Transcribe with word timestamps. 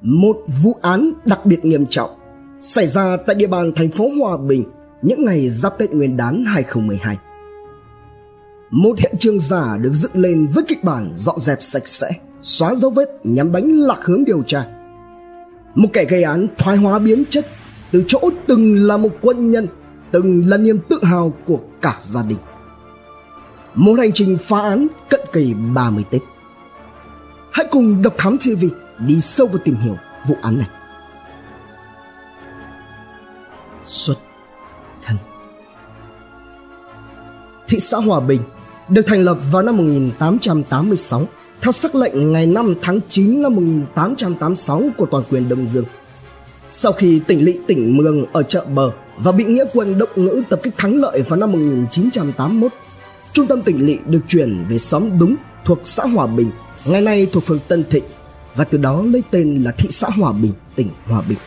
một 0.00 0.36
vụ 0.62 0.76
án 0.82 1.12
đặc 1.24 1.46
biệt 1.46 1.64
nghiêm 1.64 1.86
trọng 1.90 2.10
xảy 2.60 2.86
ra 2.86 3.16
tại 3.26 3.36
địa 3.36 3.46
bàn 3.46 3.72
thành 3.76 3.90
phố 3.90 4.08
Hòa 4.20 4.36
Bình 4.36 4.64
những 5.02 5.24
ngày 5.24 5.48
giáp 5.48 5.78
Tết 5.78 5.90
Nguyên 5.90 6.16
đán 6.16 6.44
2012. 6.44 7.18
Một 8.70 8.98
hiện 8.98 9.14
trường 9.18 9.40
giả 9.40 9.76
được 9.80 9.92
dựng 9.92 10.12
lên 10.14 10.46
với 10.54 10.64
kịch 10.68 10.84
bản 10.84 11.12
dọn 11.14 11.40
dẹp 11.40 11.58
sạch 11.62 11.88
sẽ, 11.88 12.10
xóa 12.42 12.74
dấu 12.74 12.90
vết 12.90 13.08
nhắm 13.24 13.52
đánh 13.52 13.70
lạc 13.70 13.98
hướng 14.02 14.24
điều 14.24 14.42
tra. 14.42 14.66
Một 15.74 15.88
kẻ 15.92 16.04
gây 16.04 16.22
án 16.22 16.46
thoái 16.58 16.76
hóa 16.76 16.98
biến 16.98 17.24
chất 17.30 17.46
từ 17.90 18.04
chỗ 18.06 18.30
từng 18.46 18.76
là 18.86 18.96
một 18.96 19.10
quân 19.20 19.50
nhân, 19.50 19.66
từng 20.10 20.48
là 20.48 20.56
niềm 20.56 20.78
tự 20.88 21.04
hào 21.04 21.32
của 21.46 21.58
cả 21.80 21.98
gia 22.02 22.22
đình. 22.22 22.38
Một 23.74 23.94
hành 23.98 24.12
trình 24.12 24.38
phá 24.40 24.60
án 24.60 24.86
cận 25.08 25.20
kề 25.32 25.46
30 25.74 26.04
Tết. 26.10 26.22
Hãy 27.50 27.66
cùng 27.70 28.02
Độc 28.02 28.14
Thám 28.18 28.36
TV 28.38 28.64
đi 28.98 29.20
sâu 29.20 29.46
vào 29.46 29.58
tìm 29.58 29.76
hiểu 29.76 29.96
vụ 30.26 30.36
án 30.42 30.58
này. 30.58 30.68
Xuất 33.84 34.14
thân 35.02 35.16
Thị 37.68 37.80
xã 37.80 37.96
Hòa 37.96 38.20
Bình 38.20 38.42
được 38.88 39.02
thành 39.06 39.24
lập 39.24 39.38
vào 39.52 39.62
năm 39.62 39.76
1886 39.76 41.26
theo 41.62 41.72
sắc 41.72 41.94
lệnh 41.94 42.32
ngày 42.32 42.46
5 42.46 42.74
tháng 42.82 43.00
9 43.08 43.42
năm 43.42 43.54
1886 43.54 44.82
của 44.96 45.06
toàn 45.06 45.24
quyền 45.30 45.48
Đông 45.48 45.66
Dương. 45.66 45.84
Sau 46.70 46.92
khi 46.92 47.20
tỉnh 47.26 47.44
lỵ 47.44 47.58
tỉnh 47.66 47.96
Mường 47.96 48.26
ở 48.32 48.42
chợ 48.42 48.64
bờ 48.74 48.90
và 49.18 49.32
bị 49.32 49.44
nghĩa 49.44 49.64
quân 49.72 49.98
động 49.98 50.08
ngữ 50.16 50.42
tập 50.48 50.60
kích 50.62 50.74
thắng 50.76 51.00
lợi 51.00 51.22
vào 51.22 51.38
năm 51.38 51.52
1981, 51.52 52.72
trung 53.32 53.46
tâm 53.46 53.62
tỉnh 53.62 53.86
lỵ 53.86 53.98
được 54.06 54.20
chuyển 54.28 54.64
về 54.68 54.78
xóm 54.78 55.18
Đúng 55.18 55.36
thuộc 55.64 55.78
xã 55.84 56.06
Hòa 56.06 56.26
Bình, 56.26 56.50
ngày 56.84 57.00
nay 57.00 57.26
thuộc 57.32 57.44
phường 57.44 57.58
Tân 57.68 57.84
Thịnh 57.90 58.04
và 58.56 58.64
từ 58.64 58.78
đó 58.78 59.02
lấy 59.02 59.22
tên 59.30 59.62
là 59.64 59.70
thị 59.70 59.88
xã 59.90 60.08
Hòa 60.08 60.32
Bình, 60.32 60.52
tỉnh 60.74 60.90
Hòa 61.06 61.22
Bình. 61.28 61.38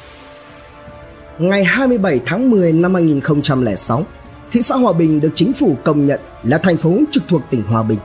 Ngày 1.40 1.64
27 1.64 2.20
tháng 2.26 2.52
10 2.52 2.74
năm 2.74 2.94
2006, 2.94 4.06
thị 4.52 4.62
xã 4.62 4.76
Hòa 4.76 4.94
Bình 4.94 5.20
được 5.20 5.32
chính 5.36 5.54
phủ 5.54 5.76
công 5.84 6.08
nhận 6.08 6.20
là 6.44 6.58
thành 6.58 6.78
phố 6.78 6.98
trực 7.12 7.24
thuộc 7.28 7.42
tỉnh 7.50 7.64
Hòa 7.64 7.84
Bình. 7.84 8.00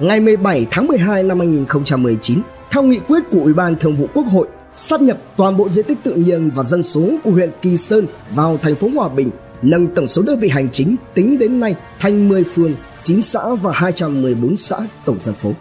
Ngày 0.00 0.20
17 0.20 0.66
tháng 0.70 0.86
12 0.86 1.22
năm 1.22 1.38
2019, 1.38 2.40
theo 2.70 2.82
nghị 2.82 2.98
quyết 2.98 3.22
của 3.30 3.40
Ủy 3.40 3.52
ban 3.52 3.76
Thường 3.76 3.96
vụ 3.96 4.08
Quốc 4.14 4.26
hội, 4.32 4.48
sắp 4.76 5.00
nhập 5.00 5.18
toàn 5.36 5.56
bộ 5.56 5.68
diện 5.68 5.84
tích 5.88 5.98
tự 6.02 6.14
nhiên 6.14 6.50
và 6.54 6.64
dân 6.64 6.82
số 6.82 7.10
của 7.24 7.30
huyện 7.30 7.50
Kỳ 7.62 7.76
Sơn 7.76 8.06
vào 8.34 8.58
thành 8.62 8.74
phố 8.74 8.88
Hòa 8.94 9.08
Bình, 9.08 9.30
nâng 9.62 9.86
tổng 9.94 10.08
số 10.08 10.22
đơn 10.22 10.38
vị 10.38 10.48
hành 10.48 10.68
chính 10.72 10.96
tính 11.14 11.38
đến 11.38 11.60
nay 11.60 11.74
thành 11.98 12.28
10 12.28 12.44
phường, 12.44 12.74
9 13.02 13.22
xã 13.22 13.54
và 13.54 13.72
214 13.74 14.56
xã 14.56 14.76
tổng 15.04 15.18
dân 15.20 15.34
phố. 15.34 15.52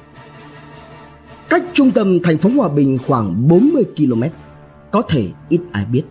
Cách 1.50 1.64
trung 1.74 1.92
tâm 1.92 2.20
thành 2.24 2.38
phố 2.38 2.50
Hòa 2.58 2.70
Bình 2.70 2.98
khoảng 3.08 3.48
40 3.48 3.84
km, 3.98 4.24
có 4.92 5.02
thể 5.10 5.28
ít 5.50 5.62
ai 5.72 5.86
biết. 5.86 6.04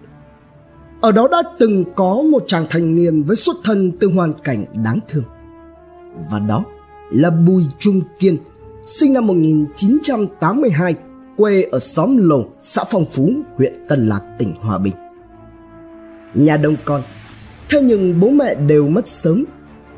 Ở 1.00 1.12
đó 1.12 1.28
đã 1.32 1.42
từng 1.58 1.84
có 1.94 2.22
một 2.30 2.44
chàng 2.46 2.66
thanh 2.70 2.94
niên 2.94 3.22
với 3.22 3.36
xuất 3.36 3.56
thân 3.64 3.92
từ 4.00 4.08
hoàn 4.08 4.32
cảnh 4.44 4.64
đáng 4.84 4.98
thương. 5.08 5.24
Và 6.30 6.38
đó 6.38 6.64
là 7.10 7.30
Bùi 7.30 7.64
Trung 7.78 8.00
Kiên, 8.18 8.36
sinh 8.86 9.12
năm 9.12 9.27
1982, 9.27 10.94
quê 11.36 11.62
ở 11.62 11.78
xóm 11.78 12.16
Lồ, 12.16 12.44
xã 12.58 12.84
Phong 12.90 13.05
Phú, 13.05 13.32
huyện 13.56 13.72
Tân 13.88 14.08
Lạc, 14.08 14.20
tỉnh 14.38 14.55
Hòa 14.60 14.78
Bình. 14.78 14.94
Nhà 16.34 16.56
đông 16.56 16.77
con, 16.84 17.02
thế 17.68 17.82
nhưng 17.82 18.20
bố 18.20 18.28
mẹ 18.30 18.55
đều 18.55 18.88
mất 18.88 19.08
sớm, 19.08 19.44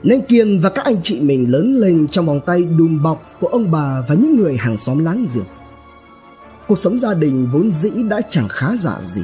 nên 0.06 0.20
Kiên 0.20 0.60
và 0.60 0.70
các 0.70 0.84
anh 0.84 1.02
chị 1.02 1.20
mình 1.20 1.52
lớn 1.52 1.76
lên 1.80 2.08
trong 2.08 2.26
vòng 2.26 2.40
tay 2.46 2.62
đùm 2.62 3.02
bọc 3.02 3.22
của 3.40 3.46
ông 3.46 3.70
bà 3.70 4.00
và 4.08 4.14
những 4.14 4.36
người 4.36 4.56
hàng 4.56 4.76
xóm 4.76 4.98
láng 4.98 5.26
giềng. 5.34 5.44
Cuộc 6.68 6.78
sống 6.78 6.98
gia 6.98 7.14
đình 7.14 7.48
vốn 7.52 7.70
dĩ 7.70 7.90
đã 7.90 8.20
chẳng 8.30 8.48
khá 8.48 8.76
giả 8.76 9.00
gì. 9.14 9.22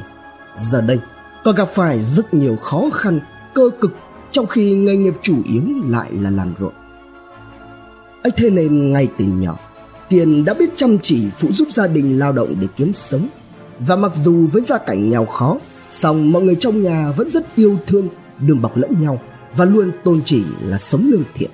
Giờ 0.57 0.81
đây, 0.81 0.99
còn 1.43 1.55
gặp 1.55 1.69
phải 1.73 2.01
rất 2.01 2.33
nhiều 2.33 2.55
khó 2.55 2.89
khăn, 2.93 3.19
cơ 3.53 3.69
cực 3.81 3.91
trong 4.31 4.45
khi 4.45 4.71
nghề 4.71 4.95
nghiệp 4.95 5.13
chủ 5.21 5.35
yếu 5.45 5.61
lại 5.87 6.09
là 6.21 6.29
làm 6.29 6.53
ruộng. 6.59 6.73
ấy 8.23 8.31
thế 8.37 8.49
nên 8.49 8.91
ngay 8.91 9.07
từ 9.17 9.25
nhỏ, 9.25 9.59
Kiên 10.09 10.45
đã 10.45 10.53
biết 10.53 10.69
chăm 10.75 10.97
chỉ 11.01 11.27
phụ 11.37 11.49
giúp 11.51 11.67
gia 11.71 11.87
đình 11.87 12.19
lao 12.19 12.31
động 12.31 12.55
để 12.61 12.67
kiếm 12.77 12.93
sống. 12.93 13.27
Và 13.79 13.95
mặc 13.95 14.11
dù 14.15 14.47
với 14.51 14.61
gia 14.61 14.77
cảnh 14.77 15.09
nghèo 15.09 15.25
khó, 15.25 15.57
song 15.91 16.31
mọi 16.31 16.41
người 16.41 16.55
trong 16.55 16.81
nhà 16.81 17.11
vẫn 17.11 17.29
rất 17.29 17.55
yêu 17.55 17.77
thương, 17.87 18.07
đùm 18.47 18.61
bọc 18.61 18.77
lẫn 18.77 18.91
nhau 19.01 19.19
và 19.55 19.65
luôn 19.65 19.91
tôn 20.03 20.21
chỉ 20.25 20.43
là 20.61 20.77
sống 20.77 21.09
lương 21.11 21.23
thiện. 21.33 21.49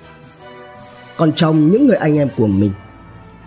Còn 1.16 1.32
trong 1.32 1.68
những 1.70 1.86
người 1.86 1.96
anh 1.96 2.18
em 2.18 2.28
của 2.36 2.46
mình, 2.46 2.70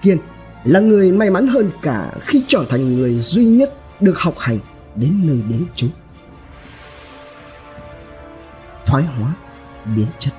Kiên 0.01 0.17
là 0.63 0.79
người 0.79 1.11
may 1.11 1.29
mắn 1.29 1.47
hơn 1.47 1.71
cả 1.81 2.11
khi 2.19 2.43
trở 2.47 2.65
thành 2.69 2.95
người 2.95 3.15
duy 3.15 3.45
nhất 3.45 3.73
được 3.99 4.19
học 4.19 4.35
hành 4.37 4.59
đến 4.95 5.21
nơi 5.23 5.39
đến 5.49 5.65
chốn 5.75 5.89
thoái 8.93 9.03
hóa, 9.03 9.33
biến 9.95 10.07
chất. 10.19 10.33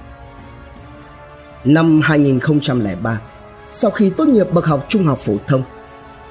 Năm 1.65 2.01
2003, 2.05 3.21
sau 3.71 3.91
khi 3.91 4.11
tốt 4.11 4.29
nghiệp 4.29 4.53
bậc 4.53 4.67
học 4.67 4.87
trung 4.89 5.05
học 5.05 5.19
phổ 5.19 5.35
thông, 5.47 5.63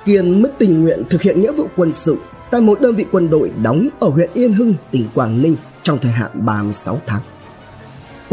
Kiên 0.05 0.41
mới 0.41 0.51
tình 0.57 0.81
nguyện 0.81 1.03
thực 1.09 1.21
hiện 1.21 1.41
nghĩa 1.41 1.51
vụ 1.51 1.67
quân 1.75 1.91
sự 1.91 2.17
tại 2.51 2.61
một 2.61 2.81
đơn 2.81 2.95
vị 2.95 3.05
quân 3.11 3.29
đội 3.29 3.51
đóng 3.63 3.89
ở 3.99 4.09
huyện 4.09 4.29
Yên 4.33 4.53
Hưng, 4.53 4.73
tỉnh 4.91 5.07
Quảng 5.13 5.41
Ninh 5.41 5.55
trong 5.83 5.97
thời 6.01 6.11
hạn 6.11 6.31
36 6.33 7.01
tháng. 7.05 7.21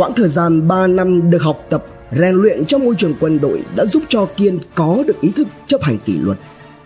Quãng 0.00 0.14
thời 0.14 0.28
gian 0.28 0.68
3 0.68 0.86
năm 0.86 1.30
được 1.30 1.42
học 1.42 1.66
tập, 1.70 1.84
rèn 2.12 2.34
luyện 2.34 2.64
trong 2.64 2.84
môi 2.84 2.94
trường 2.98 3.14
quân 3.20 3.38
đội 3.40 3.62
đã 3.76 3.86
giúp 3.86 4.02
cho 4.08 4.26
Kiên 4.36 4.58
có 4.74 5.02
được 5.06 5.20
ý 5.20 5.30
thức 5.30 5.46
chấp 5.66 5.82
hành 5.82 5.98
kỷ 5.98 6.18
luật, 6.18 6.38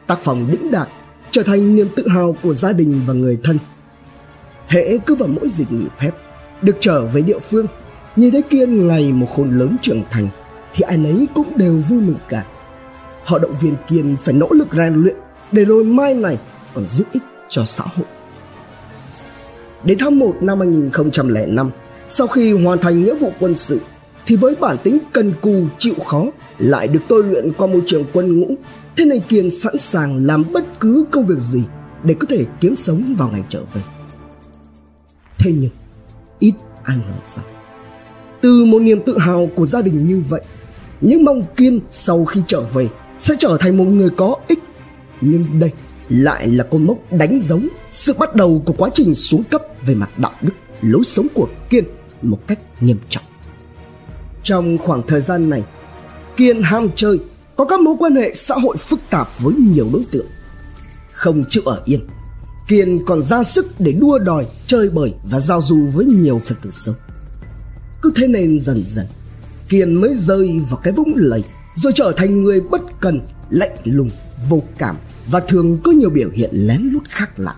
tác 0.07 0.19
phong 0.25 0.47
đĩnh 0.51 0.71
đạc, 0.71 0.89
trở 1.31 1.43
thành 1.43 1.77
niềm 1.77 1.87
tự 1.97 2.09
hào 2.09 2.37
của 2.43 2.55
gia 2.55 2.73
đình 2.73 3.01
và 3.07 3.15
người 3.15 3.39
thân. 3.45 3.59
Hễ 4.69 4.99
cứ 5.07 5.15
vào 5.15 5.29
mỗi 5.29 5.49
dịp 5.49 5.73
nghỉ 5.73 5.85
phép, 5.99 6.11
được 6.63 6.77
trở 6.81 7.07
về 7.07 7.21
địa 7.21 7.39
phương 7.39 7.67
nhìn 8.17 8.31
thấy 8.31 8.43
kiên 8.43 8.89
ngày 8.89 9.13
một 9.13 9.27
khôn 9.37 9.51
lớn 9.51 9.77
trưởng 9.83 10.03
thành 10.11 10.29
thì 10.75 10.83
ai 10.83 10.97
nấy 10.97 11.27
cũng 11.35 11.49
đều 11.57 11.83
vui 11.89 12.01
mừng 12.01 12.19
cả 12.29 12.45
họ 13.25 13.39
động 13.39 13.55
viên 13.61 13.75
kiên 13.89 14.17
phải 14.25 14.35
nỗ 14.35 14.49
lực 14.51 14.69
rèn 14.73 14.95
luyện 14.95 15.17
để 15.53 15.65
rồi 15.65 15.85
mai 15.85 16.15
này 16.15 16.39
còn 16.75 16.87
giúp 16.87 17.07
ích 17.13 17.23
cho 17.49 17.65
xã 17.65 17.85
hội 17.97 18.07
đến 19.85 19.99
tháng 20.01 20.19
1 20.19 20.37
năm 20.41 20.59
2005 20.61 21.71
sau 22.07 22.27
khi 22.27 22.53
hoàn 22.53 22.79
thành 22.79 23.05
nghĩa 23.05 23.15
vụ 23.15 23.33
quân 23.41 23.55
sự, 23.55 23.81
thì 24.27 24.37
với 24.37 24.55
bản 24.61 24.77
tính 24.83 24.99
cần 25.13 25.33
cù 25.41 25.67
chịu 25.79 25.95
khó, 26.05 26.27
lại 26.59 26.89
được 26.89 27.01
tôi 27.09 27.25
luyện 27.25 27.53
qua 27.53 27.67
môi 27.67 27.83
trường 27.87 28.05
quân 28.13 28.41
ngũ, 28.41 28.55
thế 28.97 29.05
nên 29.05 29.21
kiên 29.29 29.51
sẵn 29.51 29.79
sàng 29.79 30.27
làm 30.27 30.45
bất 30.53 30.81
cứ 30.81 31.05
công 31.11 31.27
việc 31.27 31.39
gì 31.39 31.63
để 32.05 32.15
có 32.15 32.27
thể 32.31 32.45
kiếm 32.61 32.77
sống 32.77 33.15
vào 33.19 33.29
ngày 33.33 33.43
trở 33.49 33.63
về. 33.75 33.81
Thế 35.39 35.53
nhưng, 35.61 35.71
ít 36.39 36.53
ai 36.83 36.97
ngờ 36.97 37.15
rằng, 37.27 37.45
từ 38.41 38.65
một 38.65 38.79
niềm 38.79 39.03
tự 39.07 39.19
hào 39.19 39.51
của 39.55 39.67
gia 39.67 39.83
đình 39.83 40.07
như 40.07 40.23
vậy, 40.29 40.43
những 41.01 41.25
mong 41.25 41.43
kiên 41.57 41.81
sau 41.91 42.25
khi 42.25 42.41
trở 42.47 42.61
về 42.61 42.89
sẽ 43.19 43.35
trở 43.39 43.57
thành 43.61 43.77
một 43.77 43.85
người 43.85 44.11
có 44.11 44.37
ích. 44.49 44.59
Nhưng 45.21 45.45
đây 45.61 45.71
lại 46.09 46.47
là 46.47 46.65
con 46.65 46.87
mốc 46.87 47.13
đánh 47.13 47.39
dấu 47.43 47.61
sự 47.91 48.13
bắt 48.19 48.35
đầu 48.35 48.63
của 48.67 48.73
quá 48.73 48.91
trình 48.95 49.15
xuống 49.15 49.43
cấp 49.43 49.63
về 49.87 49.95
mặt 49.95 50.11
đạo 50.19 50.33
đức 50.43 50.53
lối 50.85 51.05
sống 51.05 51.27
của 51.35 51.49
kiên 51.71 51.85
một 52.23 52.39
cách 52.47 52.59
nghiêm 52.81 52.99
trọng 53.09 53.25
trong 54.43 54.79
khoảng 54.79 55.03
thời 55.07 55.21
gian 55.21 55.51
này 55.51 55.63
kiên 56.37 56.63
ham 56.63 56.89
chơi 56.97 57.21
có 57.57 57.65
các 57.65 57.81
mối 57.81 57.97
quan 57.99 58.15
hệ 58.15 58.35
xã 58.35 58.55
hội 58.55 58.77
phức 58.77 59.01
tạp 59.11 59.29
với 59.39 59.55
nhiều 59.55 59.89
đối 59.93 60.05
tượng 60.11 60.27
không 61.13 61.45
chịu 61.49 61.63
ở 61.67 61.83
yên 61.85 62.01
Kiên 62.69 63.05
còn 63.05 63.23
ra 63.23 63.45
sức 63.45 63.67
để 63.79 63.93
đua 63.93 64.19
đòi, 64.19 64.45
chơi 64.67 64.91
bời 64.91 65.15
và 65.31 65.41
giao 65.41 65.63
du 65.63 65.87
với 65.87 66.07
nhiều 66.07 66.41
Phật 66.47 66.55
tử 66.63 66.71
xấu. 66.71 66.95
Cứ 68.03 68.13
thế 68.17 68.27
nên 68.27 68.61
dần 68.61 68.85
dần, 68.89 69.07
Kiên 69.69 69.95
mới 69.95 70.15
rơi 70.17 70.61
vào 70.71 70.81
cái 70.83 70.93
vũng 70.93 71.13
lầy 71.17 71.45
rồi 71.75 71.93
trở 71.97 72.13
thành 72.17 72.43
người 72.43 72.61
bất 72.61 72.83
cần, 73.01 73.21
lạnh 73.51 73.77
lùng, 73.85 74.11
vô 74.49 74.63
cảm 74.79 74.97
và 75.31 75.41
thường 75.41 75.79
có 75.85 75.93
nhiều 75.93 76.11
biểu 76.11 76.31
hiện 76.31 76.51
lén 76.53 76.81
lút 76.93 77.03
khác 77.09 77.31
lạ. 77.37 77.55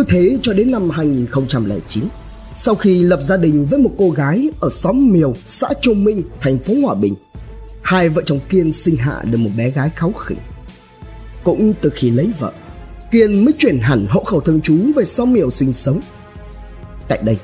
Cứ 0.00 0.06
thế 0.08 0.38
cho 0.42 0.52
đến 0.52 0.70
năm 0.70 0.90
2009, 0.90 2.04
sau 2.54 2.74
khi 2.74 3.02
lập 3.02 3.20
gia 3.22 3.36
đình 3.36 3.66
với 3.66 3.78
một 3.78 3.90
cô 3.98 4.10
gái 4.10 4.50
ở 4.60 4.68
xóm 4.70 5.12
Miều, 5.12 5.34
xã 5.46 5.68
Trung 5.80 6.04
Minh, 6.04 6.22
thành 6.40 6.58
phố 6.58 6.74
Hòa 6.82 6.94
Bình, 6.94 7.14
hai 7.82 8.08
vợ 8.08 8.22
chồng 8.26 8.38
Kiên 8.48 8.72
sinh 8.72 8.96
hạ 8.96 9.20
được 9.30 9.38
một 9.38 9.50
bé 9.56 9.70
gái 9.70 9.90
kháu 9.96 10.12
khỉnh. 10.12 10.38
Cũng 11.44 11.74
từ 11.80 11.90
khi 11.94 12.10
lấy 12.10 12.30
vợ, 12.38 12.52
Kiên 13.10 13.44
mới 13.44 13.54
chuyển 13.58 13.78
hẳn 13.78 14.06
hộ 14.08 14.24
khẩu 14.24 14.40
thường 14.40 14.60
trú 14.60 14.76
về 14.96 15.04
xóm 15.04 15.32
Miều 15.32 15.50
sinh 15.50 15.72
sống. 15.72 16.00
Tại 17.08 17.18
đây, 17.24 17.36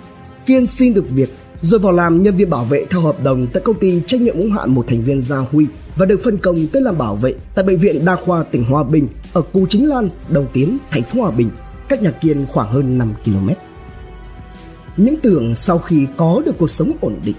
Kiên 0.47 0.67
xin 0.67 0.95
được 0.95 1.11
việc 1.11 1.31
rồi 1.61 1.79
vào 1.81 1.93
làm 1.93 2.23
nhân 2.23 2.37
viên 2.37 2.51
bảo 2.51 2.65
vệ 2.65 2.85
theo 2.91 3.01
hợp 3.01 3.25
đồng 3.25 3.47
tại 3.53 3.63
công 3.65 3.79
ty 3.79 4.01
trách 4.07 4.21
nhiệm 4.21 4.39
hữu 4.39 4.51
hạn 4.51 4.75
một 4.75 4.85
thành 4.89 5.03
viên 5.03 5.21
Gia 5.21 5.37
Huy 5.37 5.67
và 5.97 6.07
được 6.07 6.21
phân 6.25 6.39
công 6.39 6.67
tới 6.67 6.83
làm 6.83 6.99
bảo 6.99 7.15
vệ 7.15 7.35
tại 7.55 7.65
bệnh 7.65 7.79
viện 7.79 8.05
đa 8.05 8.17
khoa 8.17 8.43
tỉnh 8.43 8.65
Hòa 8.65 8.85
Bình 8.85 9.09
ở 9.33 9.43
Cù 9.43 9.67
Chính 9.67 9.89
Lan, 9.89 10.09
Đồng 10.29 10.47
Tiến, 10.53 10.79
thành 10.91 11.03
phố 11.03 11.21
Hòa 11.21 11.31
Bình, 11.31 11.51
cách 11.89 12.03
nhà 12.03 12.11
Kiên 12.11 12.47
khoảng 12.47 12.73
hơn 12.73 12.99
5 12.99 13.15
km. 13.25 13.49
Những 14.97 15.17
tưởng 15.23 15.55
sau 15.55 15.79
khi 15.79 16.07
có 16.17 16.43
được 16.47 16.55
cuộc 16.59 16.71
sống 16.71 16.93
ổn 17.01 17.21
định 17.25 17.37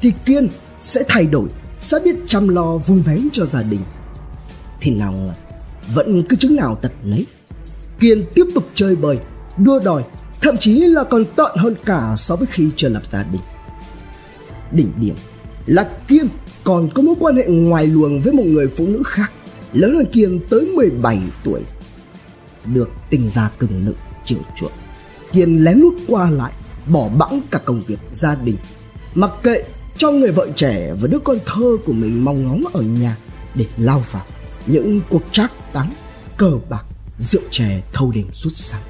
thì 0.00 0.12
Kiên 0.24 0.48
sẽ 0.80 1.02
thay 1.08 1.26
đổi, 1.26 1.48
sẽ 1.80 1.98
biết 2.04 2.16
chăm 2.26 2.48
lo 2.48 2.76
vun 2.76 3.00
vén 3.00 3.28
cho 3.32 3.44
gia 3.44 3.62
đình. 3.62 3.80
Thì 4.80 4.90
nào 4.90 5.12
ngờ 5.12 5.32
vẫn 5.94 6.22
cứ 6.28 6.36
chứng 6.36 6.56
nào 6.56 6.74
tật 6.74 6.92
nấy. 7.04 7.26
Kiên 8.00 8.24
tiếp 8.34 8.44
tục 8.54 8.68
chơi 8.74 8.96
bời, 8.96 9.18
đua 9.58 9.78
đòi, 9.78 10.04
thậm 10.40 10.56
chí 10.56 10.80
là 10.80 11.04
còn 11.04 11.24
tợn 11.24 11.50
hơn 11.56 11.74
cả 11.84 12.14
so 12.16 12.36
với 12.36 12.46
khi 12.50 12.70
chưa 12.76 12.88
lập 12.88 13.02
gia 13.12 13.22
đình. 13.22 13.42
Đỉnh 14.72 14.92
điểm 15.00 15.14
là 15.66 15.88
Kiên 16.08 16.28
còn 16.64 16.90
có 16.94 17.02
mối 17.02 17.14
quan 17.20 17.36
hệ 17.36 17.46
ngoài 17.46 17.86
luồng 17.86 18.20
với 18.20 18.32
một 18.32 18.44
người 18.46 18.68
phụ 18.76 18.86
nữ 18.86 19.02
khác, 19.06 19.32
lớn 19.72 19.94
hơn 19.94 20.06
Kiên 20.12 20.40
tới 20.50 20.72
17 20.76 21.18
tuổi. 21.44 21.60
Được 22.74 22.90
tình 23.10 23.28
gia 23.28 23.48
cừng 23.58 23.80
nựng 23.80 23.96
chiều 24.24 24.38
chuộng, 24.56 24.72
Kiên 25.32 25.64
lén 25.64 25.78
lút 25.78 25.94
qua 26.08 26.30
lại, 26.30 26.52
bỏ 26.86 27.08
bẵng 27.08 27.40
cả 27.50 27.58
công 27.64 27.80
việc 27.80 27.98
gia 28.12 28.34
đình, 28.34 28.56
mặc 29.14 29.30
kệ 29.42 29.64
cho 29.96 30.10
người 30.10 30.32
vợ 30.32 30.48
trẻ 30.56 30.94
và 31.00 31.08
đứa 31.08 31.18
con 31.18 31.38
thơ 31.46 31.76
của 31.84 31.92
mình 31.92 32.24
mong 32.24 32.46
ngóng 32.46 32.64
ở 32.72 32.80
nhà 32.82 33.16
để 33.54 33.66
lao 33.76 34.04
vào 34.10 34.24
những 34.66 35.00
cuộc 35.08 35.22
trác 35.32 35.52
táng 35.72 35.92
cờ 36.36 36.52
bạc 36.68 36.84
rượu 37.18 37.42
chè 37.50 37.82
thâu 37.92 38.12
đêm 38.14 38.32
suốt 38.32 38.50
sáng. 38.52 38.82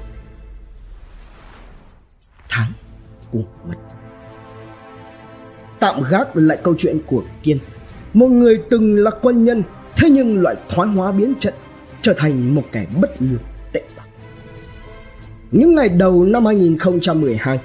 Tháng 2.49 2.71
của 3.31 3.43
mật 3.67 3.77
tạm 5.79 6.03
gác 6.09 6.27
lại 6.33 6.57
câu 6.63 6.75
chuyện 6.77 6.97
của 7.05 7.23
kiên. 7.43 7.57
Một 8.13 8.27
người 8.27 8.57
từng 8.69 8.95
là 8.95 9.11
quân 9.21 9.45
nhân 9.45 9.63
thế 9.95 10.09
nhưng 10.09 10.41
loại 10.41 10.55
thoái 10.69 10.89
hóa 10.89 11.11
biến 11.11 11.33
trận 11.39 11.53
trở 12.01 12.13
thành 12.13 12.55
một 12.55 12.63
kẻ 12.71 12.85
bất 13.01 13.21
lương 13.21 13.39
những 15.51 15.75
ngày 15.75 15.89
đầu 15.89 16.23
năm 16.23 16.45
2012 16.45 17.59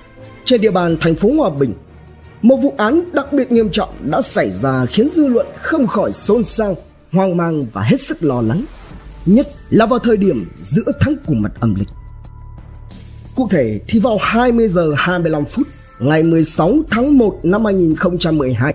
trên 0.44 0.60
địa 0.60 0.70
bàn 0.70 0.96
thành 1.00 1.14
phố 1.14 1.30
Hòa 1.38 1.50
Bình 1.50 1.74
một 2.44 2.56
vụ 2.56 2.74
án 2.76 3.04
đặc 3.12 3.32
biệt 3.32 3.52
nghiêm 3.52 3.70
trọng 3.70 3.88
đã 4.10 4.20
xảy 4.20 4.50
ra 4.50 4.86
khiến 4.86 5.08
dư 5.08 5.26
luận 5.26 5.46
không 5.62 5.86
khỏi 5.86 6.12
xôn 6.12 6.44
xao, 6.44 6.76
hoang 7.12 7.36
mang 7.36 7.66
và 7.72 7.82
hết 7.82 8.00
sức 8.00 8.22
lo 8.22 8.42
lắng. 8.42 8.64
Nhất 9.26 9.48
là 9.70 9.86
vào 9.86 9.98
thời 9.98 10.16
điểm 10.16 10.46
giữa 10.62 10.92
tháng 11.00 11.14
cùng 11.26 11.42
mật 11.42 11.52
âm 11.60 11.74
lịch. 11.74 11.88
Cụ 13.34 13.48
thể 13.50 13.80
thì 13.88 13.98
vào 13.98 14.18
20 14.20 14.68
giờ 14.68 14.90
25 14.96 15.44
phút 15.44 15.66
ngày 15.98 16.22
16 16.22 16.78
tháng 16.90 17.18
1 17.18 17.40
năm 17.42 17.64
2012, 17.64 18.74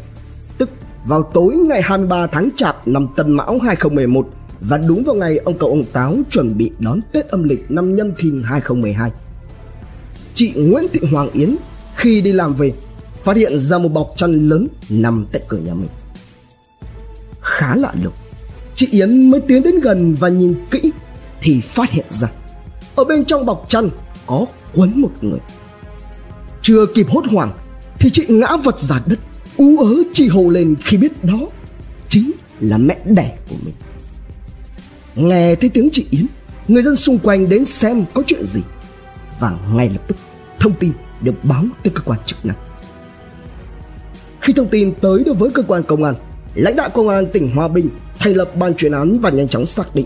tức 0.57 0.69
vào 1.05 1.23
tối 1.23 1.55
ngày 1.55 1.81
23 1.81 2.27
tháng 2.27 2.49
Chạp 2.55 2.87
năm 2.87 3.07
Tân 3.15 3.31
Mão 3.31 3.59
2011 3.59 4.29
và 4.61 4.77
đúng 4.77 5.03
vào 5.03 5.15
ngày 5.15 5.37
ông 5.37 5.57
cậu 5.57 5.69
ông 5.69 5.83
Táo 5.83 6.17
chuẩn 6.29 6.57
bị 6.57 6.71
đón 6.79 6.99
Tết 7.11 7.27
âm 7.27 7.43
lịch 7.43 7.71
năm 7.71 7.95
Nhâm 7.95 8.15
Thìn 8.15 8.43
2012. 8.43 9.11
Chị 10.33 10.53
Nguyễn 10.55 10.83
Thị 10.93 10.99
Hoàng 11.11 11.29
Yến 11.33 11.55
khi 11.95 12.21
đi 12.21 12.31
làm 12.31 12.53
về 12.53 12.73
phát 13.23 13.37
hiện 13.37 13.57
ra 13.57 13.77
một 13.77 13.89
bọc 13.89 14.13
chăn 14.15 14.47
lớn 14.47 14.67
nằm 14.89 15.25
tại 15.31 15.41
cửa 15.47 15.57
nhà 15.57 15.73
mình. 15.73 15.89
Khá 17.41 17.75
lạ 17.75 17.93
lùng, 18.03 18.13
chị 18.75 18.87
Yến 18.91 19.31
mới 19.31 19.41
tiến 19.41 19.63
đến 19.63 19.79
gần 19.79 20.15
và 20.19 20.29
nhìn 20.29 20.55
kỹ 20.71 20.91
thì 21.41 21.61
phát 21.61 21.91
hiện 21.91 22.05
ra 22.09 22.27
ở 22.95 23.03
bên 23.03 23.25
trong 23.25 23.45
bọc 23.45 23.65
chăn 23.69 23.89
có 24.25 24.45
quấn 24.75 25.01
một 25.01 25.11
người. 25.21 25.39
Chưa 26.61 26.85
kịp 26.85 27.07
hốt 27.09 27.23
hoảng 27.31 27.51
thì 27.99 28.09
chị 28.09 28.25
ngã 28.29 28.57
vật 28.63 28.79
ra 28.79 29.01
đất, 29.05 29.19
ú 29.57 29.77
ớ 29.77 29.95
chi 30.13 30.27
hồ 30.27 30.49
lên 30.49 30.75
khi 30.85 30.97
biết 30.97 31.23
đó 31.23 31.39
chính 32.09 32.31
là 32.59 32.77
mẹ 32.77 32.97
đẻ 33.05 33.37
của 33.49 33.55
mình. 33.65 33.73
Nghe 35.19 35.55
thấy 35.55 35.69
tiếng 35.69 35.89
chị 35.91 36.05
Yến, 36.11 36.25
người 36.67 36.83
dân 36.83 36.95
xung 36.95 37.19
quanh 37.19 37.49
đến 37.49 37.65
xem 37.65 38.05
có 38.13 38.23
chuyện 38.27 38.43
gì 38.43 38.61
và 39.39 39.57
ngay 39.73 39.89
lập 39.89 40.07
tức 40.07 40.17
thông 40.59 40.73
tin 40.73 40.91
được 41.21 41.33
báo 41.43 41.63
tới 41.83 41.91
cơ 41.95 42.01
quan 42.01 42.19
chức 42.25 42.45
năng. 42.45 42.55
Khi 44.41 44.53
thông 44.53 44.67
tin 44.67 44.93
tới 45.01 45.23
được 45.23 45.39
với 45.39 45.51
cơ 45.51 45.61
quan 45.61 45.83
công 45.83 46.03
an, 46.03 46.15
lãnh 46.55 46.75
đạo 46.75 46.89
công 46.89 47.09
an 47.09 47.27
tỉnh 47.33 47.51
Hòa 47.55 47.67
Bình 47.67 47.89
thành 48.19 48.33
lập 48.33 48.51
ban 48.55 48.73
chuyên 48.75 48.91
án 48.91 49.19
và 49.19 49.29
nhanh 49.29 49.47
chóng 49.47 49.65
xác 49.65 49.95
định. 49.95 50.05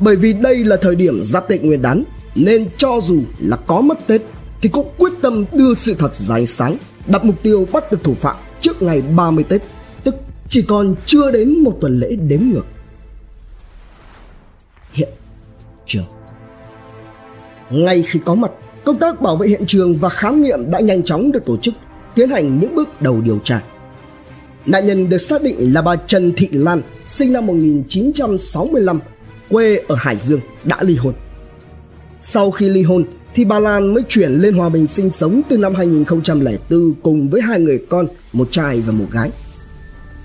Bởi 0.00 0.16
vì 0.16 0.32
đây 0.32 0.64
là 0.64 0.76
thời 0.82 0.94
điểm 0.94 1.22
giáp 1.22 1.48
Tết 1.48 1.62
Nguyên 1.62 1.82
đán, 1.82 2.04
nên 2.34 2.66
cho 2.76 3.00
dù 3.02 3.22
là 3.38 3.56
có 3.56 3.80
mất 3.80 4.06
Tết 4.06 4.22
thì 4.62 4.68
cũng 4.68 4.88
quyết 4.98 5.12
tâm 5.22 5.44
đưa 5.52 5.74
sự 5.74 5.94
thật 5.94 6.16
ra 6.16 6.34
ánh 6.34 6.46
sáng, 6.46 6.76
đặt 7.06 7.24
mục 7.24 7.42
tiêu 7.42 7.66
bắt 7.72 7.92
được 7.92 8.04
thủ 8.04 8.14
phạm 8.14 8.36
trước 8.60 8.82
ngày 8.82 9.02
30 9.02 9.44
Tết, 9.44 9.62
tức 10.04 10.14
chỉ 10.48 10.62
còn 10.62 10.94
chưa 11.06 11.30
đến 11.30 11.58
một 11.62 11.78
tuần 11.80 12.00
lễ 12.00 12.16
đếm 12.16 12.40
ngược. 12.42 12.64
Hiện 14.96 15.08
trường 15.86 16.04
Ngay 17.70 18.02
khi 18.02 18.20
có 18.24 18.34
mặt, 18.34 18.50
công 18.84 18.98
tác 18.98 19.20
bảo 19.20 19.36
vệ 19.36 19.48
hiện 19.48 19.66
trường 19.66 19.94
và 19.94 20.08
khám 20.08 20.42
nghiệm 20.42 20.70
đã 20.70 20.80
nhanh 20.80 21.02
chóng 21.02 21.32
được 21.32 21.44
tổ 21.44 21.56
chức, 21.56 21.74
tiến 22.14 22.28
hành 22.28 22.60
những 22.60 22.74
bước 22.74 23.02
đầu 23.02 23.20
điều 23.20 23.38
tra. 23.44 23.62
Nạn 24.66 24.86
nhân 24.86 25.08
được 25.08 25.18
xác 25.18 25.42
định 25.42 25.74
là 25.74 25.82
bà 25.82 25.96
Trần 25.96 26.32
Thị 26.36 26.48
Lan, 26.52 26.82
sinh 27.06 27.32
năm 27.32 27.46
1965, 27.46 29.00
quê 29.50 29.76
ở 29.88 29.94
Hải 29.94 30.16
Dương, 30.16 30.40
đã 30.64 30.82
ly 30.82 30.96
hôn. 30.96 31.14
Sau 32.20 32.50
khi 32.50 32.68
ly 32.68 32.82
hôn 32.82 33.04
thì 33.34 33.44
bà 33.44 33.58
Lan 33.58 33.94
mới 33.94 34.02
chuyển 34.08 34.30
lên 34.30 34.54
Hòa 34.54 34.68
Bình 34.68 34.86
sinh 34.86 35.10
sống 35.10 35.42
từ 35.48 35.58
năm 35.58 35.74
2004 35.74 36.92
cùng 37.02 37.28
với 37.28 37.40
hai 37.40 37.60
người 37.60 37.86
con, 37.88 38.06
một 38.32 38.48
trai 38.50 38.80
và 38.80 38.92
một 38.92 39.06
gái. 39.10 39.30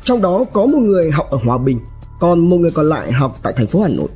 Trong 0.04 0.22
đó 0.22 0.46
có 0.54 0.66
một 0.66 0.80
người 0.80 1.12
học 1.12 1.28
ở 1.32 1.38
Hòa 1.44 1.58
Bình, 1.58 1.80
còn 2.20 2.50
một 2.50 2.58
người 2.58 2.72
còn 2.72 2.90
lại 2.90 3.12
học 3.12 3.40
tại 3.44 3.54
thành 3.58 3.68
phố 3.68 3.82
Hà 3.82 3.88
Nội. 3.88 4.08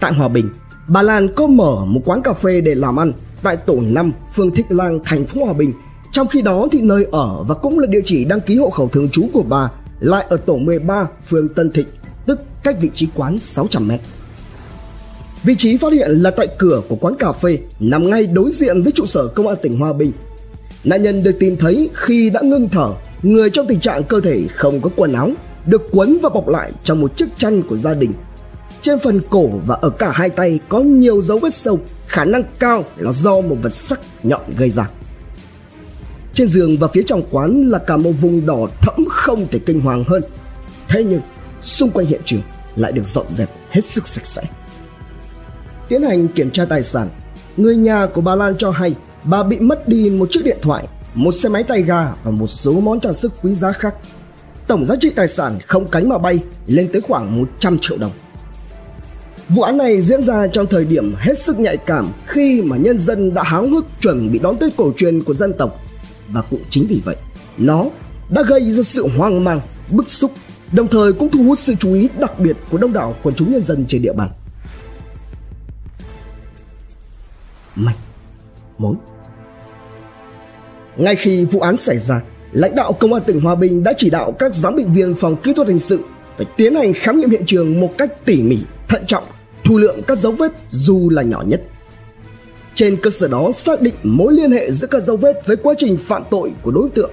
Tại 0.00 0.12
Hòa 0.12 0.28
Bình, 0.28 0.48
bà 0.88 1.02
Lan 1.02 1.34
có 1.34 1.46
mở 1.46 1.84
một 1.84 2.00
quán 2.04 2.22
cà 2.22 2.32
phê 2.32 2.60
để 2.60 2.74
làm 2.74 3.00
ăn 3.00 3.12
tại 3.42 3.56
tổ 3.56 3.80
5 3.80 4.12
phường 4.34 4.50
thịnh 4.50 4.66
Lang, 4.68 4.98
thành 5.04 5.24
phố 5.24 5.44
Hòa 5.44 5.52
Bình 5.52 5.72
trong 6.12 6.26
khi 6.26 6.42
đó 6.42 6.68
thì 6.72 6.80
nơi 6.80 7.06
ở 7.12 7.42
và 7.42 7.54
cũng 7.54 7.78
là 7.78 7.86
địa 7.86 8.00
chỉ 8.04 8.24
đăng 8.24 8.40
ký 8.40 8.56
hộ 8.56 8.70
khẩu 8.70 8.88
thường 8.88 9.08
trú 9.08 9.26
của 9.32 9.42
bà 9.42 9.70
lại 10.00 10.26
ở 10.28 10.36
tổ 10.36 10.56
13 10.56 11.08
phường 11.26 11.48
Tân 11.48 11.70
Thịnh, 11.70 11.86
tức 12.26 12.40
cách 12.62 12.76
vị 12.80 12.90
trí 12.94 13.08
quán 13.14 13.38
600 13.38 13.88
mét. 13.88 14.00
Vị 15.42 15.54
trí 15.58 15.76
phát 15.76 15.92
hiện 15.92 16.10
là 16.10 16.30
tại 16.30 16.48
cửa 16.58 16.82
của 16.88 16.96
quán 16.96 17.14
cà 17.18 17.32
phê 17.32 17.58
nằm 17.80 18.10
ngay 18.10 18.26
đối 18.26 18.52
diện 18.52 18.82
với 18.82 18.92
trụ 18.92 19.06
sở 19.06 19.26
công 19.26 19.48
an 19.48 19.56
tỉnh 19.62 19.78
Hòa 19.78 19.92
Bình. 19.92 20.12
Nạn 20.84 21.02
nhân 21.02 21.22
được 21.22 21.36
tìm 21.38 21.56
thấy 21.56 21.90
khi 21.94 22.30
đã 22.30 22.40
ngưng 22.40 22.68
thở, 22.68 22.90
người 23.22 23.50
trong 23.50 23.66
tình 23.66 23.80
trạng 23.80 24.04
cơ 24.04 24.20
thể 24.20 24.42
không 24.54 24.80
có 24.80 24.90
quần 24.96 25.12
áo, 25.12 25.30
được 25.66 25.82
quấn 25.90 26.18
và 26.22 26.28
bọc 26.28 26.48
lại 26.48 26.72
trong 26.84 27.00
một 27.00 27.16
chiếc 27.16 27.26
chăn 27.36 27.62
của 27.62 27.76
gia 27.76 27.94
đình. 27.94 28.12
Trên 28.82 28.98
phần 28.98 29.20
cổ 29.30 29.48
và 29.66 29.78
ở 29.80 29.90
cả 29.90 30.10
hai 30.10 30.30
tay 30.30 30.60
có 30.68 30.80
nhiều 30.80 31.22
dấu 31.22 31.38
vết 31.38 31.54
sâu, 31.54 31.78
khả 32.06 32.24
năng 32.24 32.42
cao 32.58 32.84
là 32.96 33.12
do 33.12 33.40
một 33.40 33.56
vật 33.62 33.72
sắc 33.72 34.00
nhọn 34.22 34.40
gây 34.56 34.70
ra. 34.70 34.88
Trên 36.34 36.48
giường 36.48 36.76
và 36.78 36.88
phía 36.88 37.02
trong 37.06 37.22
quán 37.30 37.70
là 37.70 37.78
cả 37.78 37.96
một 37.96 38.10
vùng 38.20 38.46
đỏ 38.46 38.66
thẫm 38.80 39.04
không 39.08 39.46
thể 39.50 39.58
kinh 39.66 39.80
hoàng 39.80 40.04
hơn. 40.06 40.22
Thế 40.88 41.04
nhưng, 41.04 41.20
xung 41.62 41.90
quanh 41.90 42.06
hiện 42.06 42.20
trường 42.24 42.42
lại 42.76 42.92
được 42.92 43.06
dọn 43.06 43.26
dẹp 43.28 43.50
hết 43.70 43.84
sức 43.84 44.08
sạch 44.08 44.26
sẽ. 44.26 44.42
Tiến 45.88 46.02
hành 46.02 46.28
kiểm 46.28 46.50
tra 46.50 46.64
tài 46.64 46.82
sản, 46.82 47.08
người 47.56 47.76
nhà 47.76 48.06
của 48.06 48.20
bà 48.20 48.34
Lan 48.34 48.56
cho 48.56 48.70
hay 48.70 48.94
bà 49.24 49.42
bị 49.42 49.58
mất 49.60 49.88
đi 49.88 50.10
một 50.10 50.28
chiếc 50.30 50.44
điện 50.44 50.58
thoại, 50.62 50.88
một 51.14 51.32
xe 51.32 51.48
máy 51.48 51.62
tay 51.62 51.82
ga 51.82 52.12
và 52.24 52.30
một 52.30 52.46
số 52.46 52.72
món 52.72 53.00
trang 53.00 53.14
sức 53.14 53.32
quý 53.42 53.54
giá 53.54 53.72
khác. 53.72 53.94
Tổng 54.66 54.84
giá 54.84 54.94
trị 55.00 55.10
tài 55.10 55.28
sản 55.28 55.58
không 55.66 55.88
cánh 55.88 56.08
mà 56.08 56.18
bay 56.18 56.38
lên 56.66 56.88
tới 56.92 57.00
khoảng 57.00 57.38
100 57.38 57.78
triệu 57.80 57.98
đồng. 57.98 58.12
Vụ 59.54 59.62
án 59.62 59.76
này 59.76 60.00
diễn 60.00 60.22
ra 60.22 60.46
trong 60.46 60.66
thời 60.66 60.84
điểm 60.84 61.14
hết 61.18 61.38
sức 61.38 61.58
nhạy 61.58 61.76
cảm 61.76 62.08
khi 62.26 62.62
mà 62.62 62.76
nhân 62.76 62.98
dân 62.98 63.34
đã 63.34 63.42
háo 63.42 63.66
hức 63.66 63.86
chuẩn 64.00 64.32
bị 64.32 64.38
đón 64.38 64.56
Tết 64.56 64.76
cổ 64.76 64.92
truyền 64.96 65.20
của 65.20 65.34
dân 65.34 65.52
tộc. 65.58 65.80
Và 66.28 66.42
cũng 66.42 66.60
chính 66.68 66.86
vì 66.88 67.00
vậy 67.04 67.16
nó 67.58 67.86
đã 68.28 68.42
gây 68.42 68.72
ra 68.72 68.82
sự 68.82 69.08
hoang 69.16 69.44
mang 69.44 69.60
bức 69.90 70.10
xúc 70.10 70.32
đồng 70.72 70.88
thời 70.88 71.12
cũng 71.12 71.30
thu 71.30 71.44
hút 71.44 71.58
sự 71.58 71.74
chú 71.74 71.94
ý 71.94 72.08
đặc 72.18 72.38
biệt 72.38 72.56
của 72.70 72.78
đông 72.78 72.92
đảo 72.92 73.14
quần 73.22 73.34
chúng 73.34 73.52
nhân 73.52 73.64
dân 73.64 73.84
trên 73.88 74.02
địa 74.02 74.12
bàn. 74.12 74.28
Mạch, 77.74 77.96
mối. 78.78 78.94
Ngay 80.96 81.16
khi 81.16 81.44
vụ 81.44 81.60
án 81.60 81.76
xảy 81.76 81.98
ra 81.98 82.22
lãnh 82.52 82.74
đạo 82.74 82.92
công 82.92 83.12
an 83.12 83.22
tỉnh 83.26 83.40
hòa 83.40 83.54
bình 83.54 83.82
đã 83.82 83.92
chỉ 83.96 84.10
đạo 84.10 84.32
các 84.32 84.54
giám 84.54 84.76
định 84.76 84.94
viên 84.94 85.14
phòng 85.14 85.36
kỹ 85.36 85.52
thuật 85.54 85.68
hình 85.68 85.78
sự 85.78 86.00
phải 86.36 86.46
tiến 86.56 86.74
hành 86.74 86.92
khám 86.92 87.20
nghiệm 87.20 87.30
hiện 87.30 87.42
trường 87.46 87.80
một 87.80 87.90
cách 87.98 88.24
tỉ 88.24 88.42
mỉ 88.42 88.58
thận 88.88 89.06
trọng 89.06 89.24
thu 89.70 89.78
lượng 89.78 90.02
các 90.06 90.18
dấu 90.18 90.32
vết 90.32 90.52
dù 90.70 91.10
là 91.10 91.22
nhỏ 91.22 91.42
nhất 91.46 91.62
trên 92.74 92.96
cơ 92.96 93.10
sở 93.10 93.28
đó 93.28 93.52
xác 93.52 93.80
định 93.80 93.94
mối 94.02 94.32
liên 94.32 94.50
hệ 94.50 94.70
giữa 94.70 94.88
các 94.88 95.02
dấu 95.02 95.16
vết 95.16 95.46
với 95.46 95.56
quá 95.56 95.74
trình 95.78 95.96
phạm 95.96 96.22
tội 96.30 96.52
của 96.62 96.70
đối 96.70 96.90
tượng. 96.90 97.10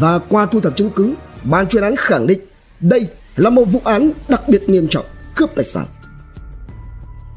Và 0.00 0.18
qua 0.18 0.46
thu 0.46 0.60
thập 0.60 0.76
chứng 0.76 0.90
cứ, 0.90 1.14
ban 1.44 1.68
chuyên 1.68 1.82
án 1.82 1.96
khẳng 1.96 2.26
định 2.26 2.40
đây 2.80 3.06
là 3.36 3.50
một 3.50 3.64
vụ 3.64 3.80
án 3.84 4.10
đặc 4.28 4.48
biệt 4.48 4.68
nghiêm 4.68 4.86
trọng 4.90 5.04
cướp 5.36 5.50
tài 5.54 5.64
sản. 5.64 5.86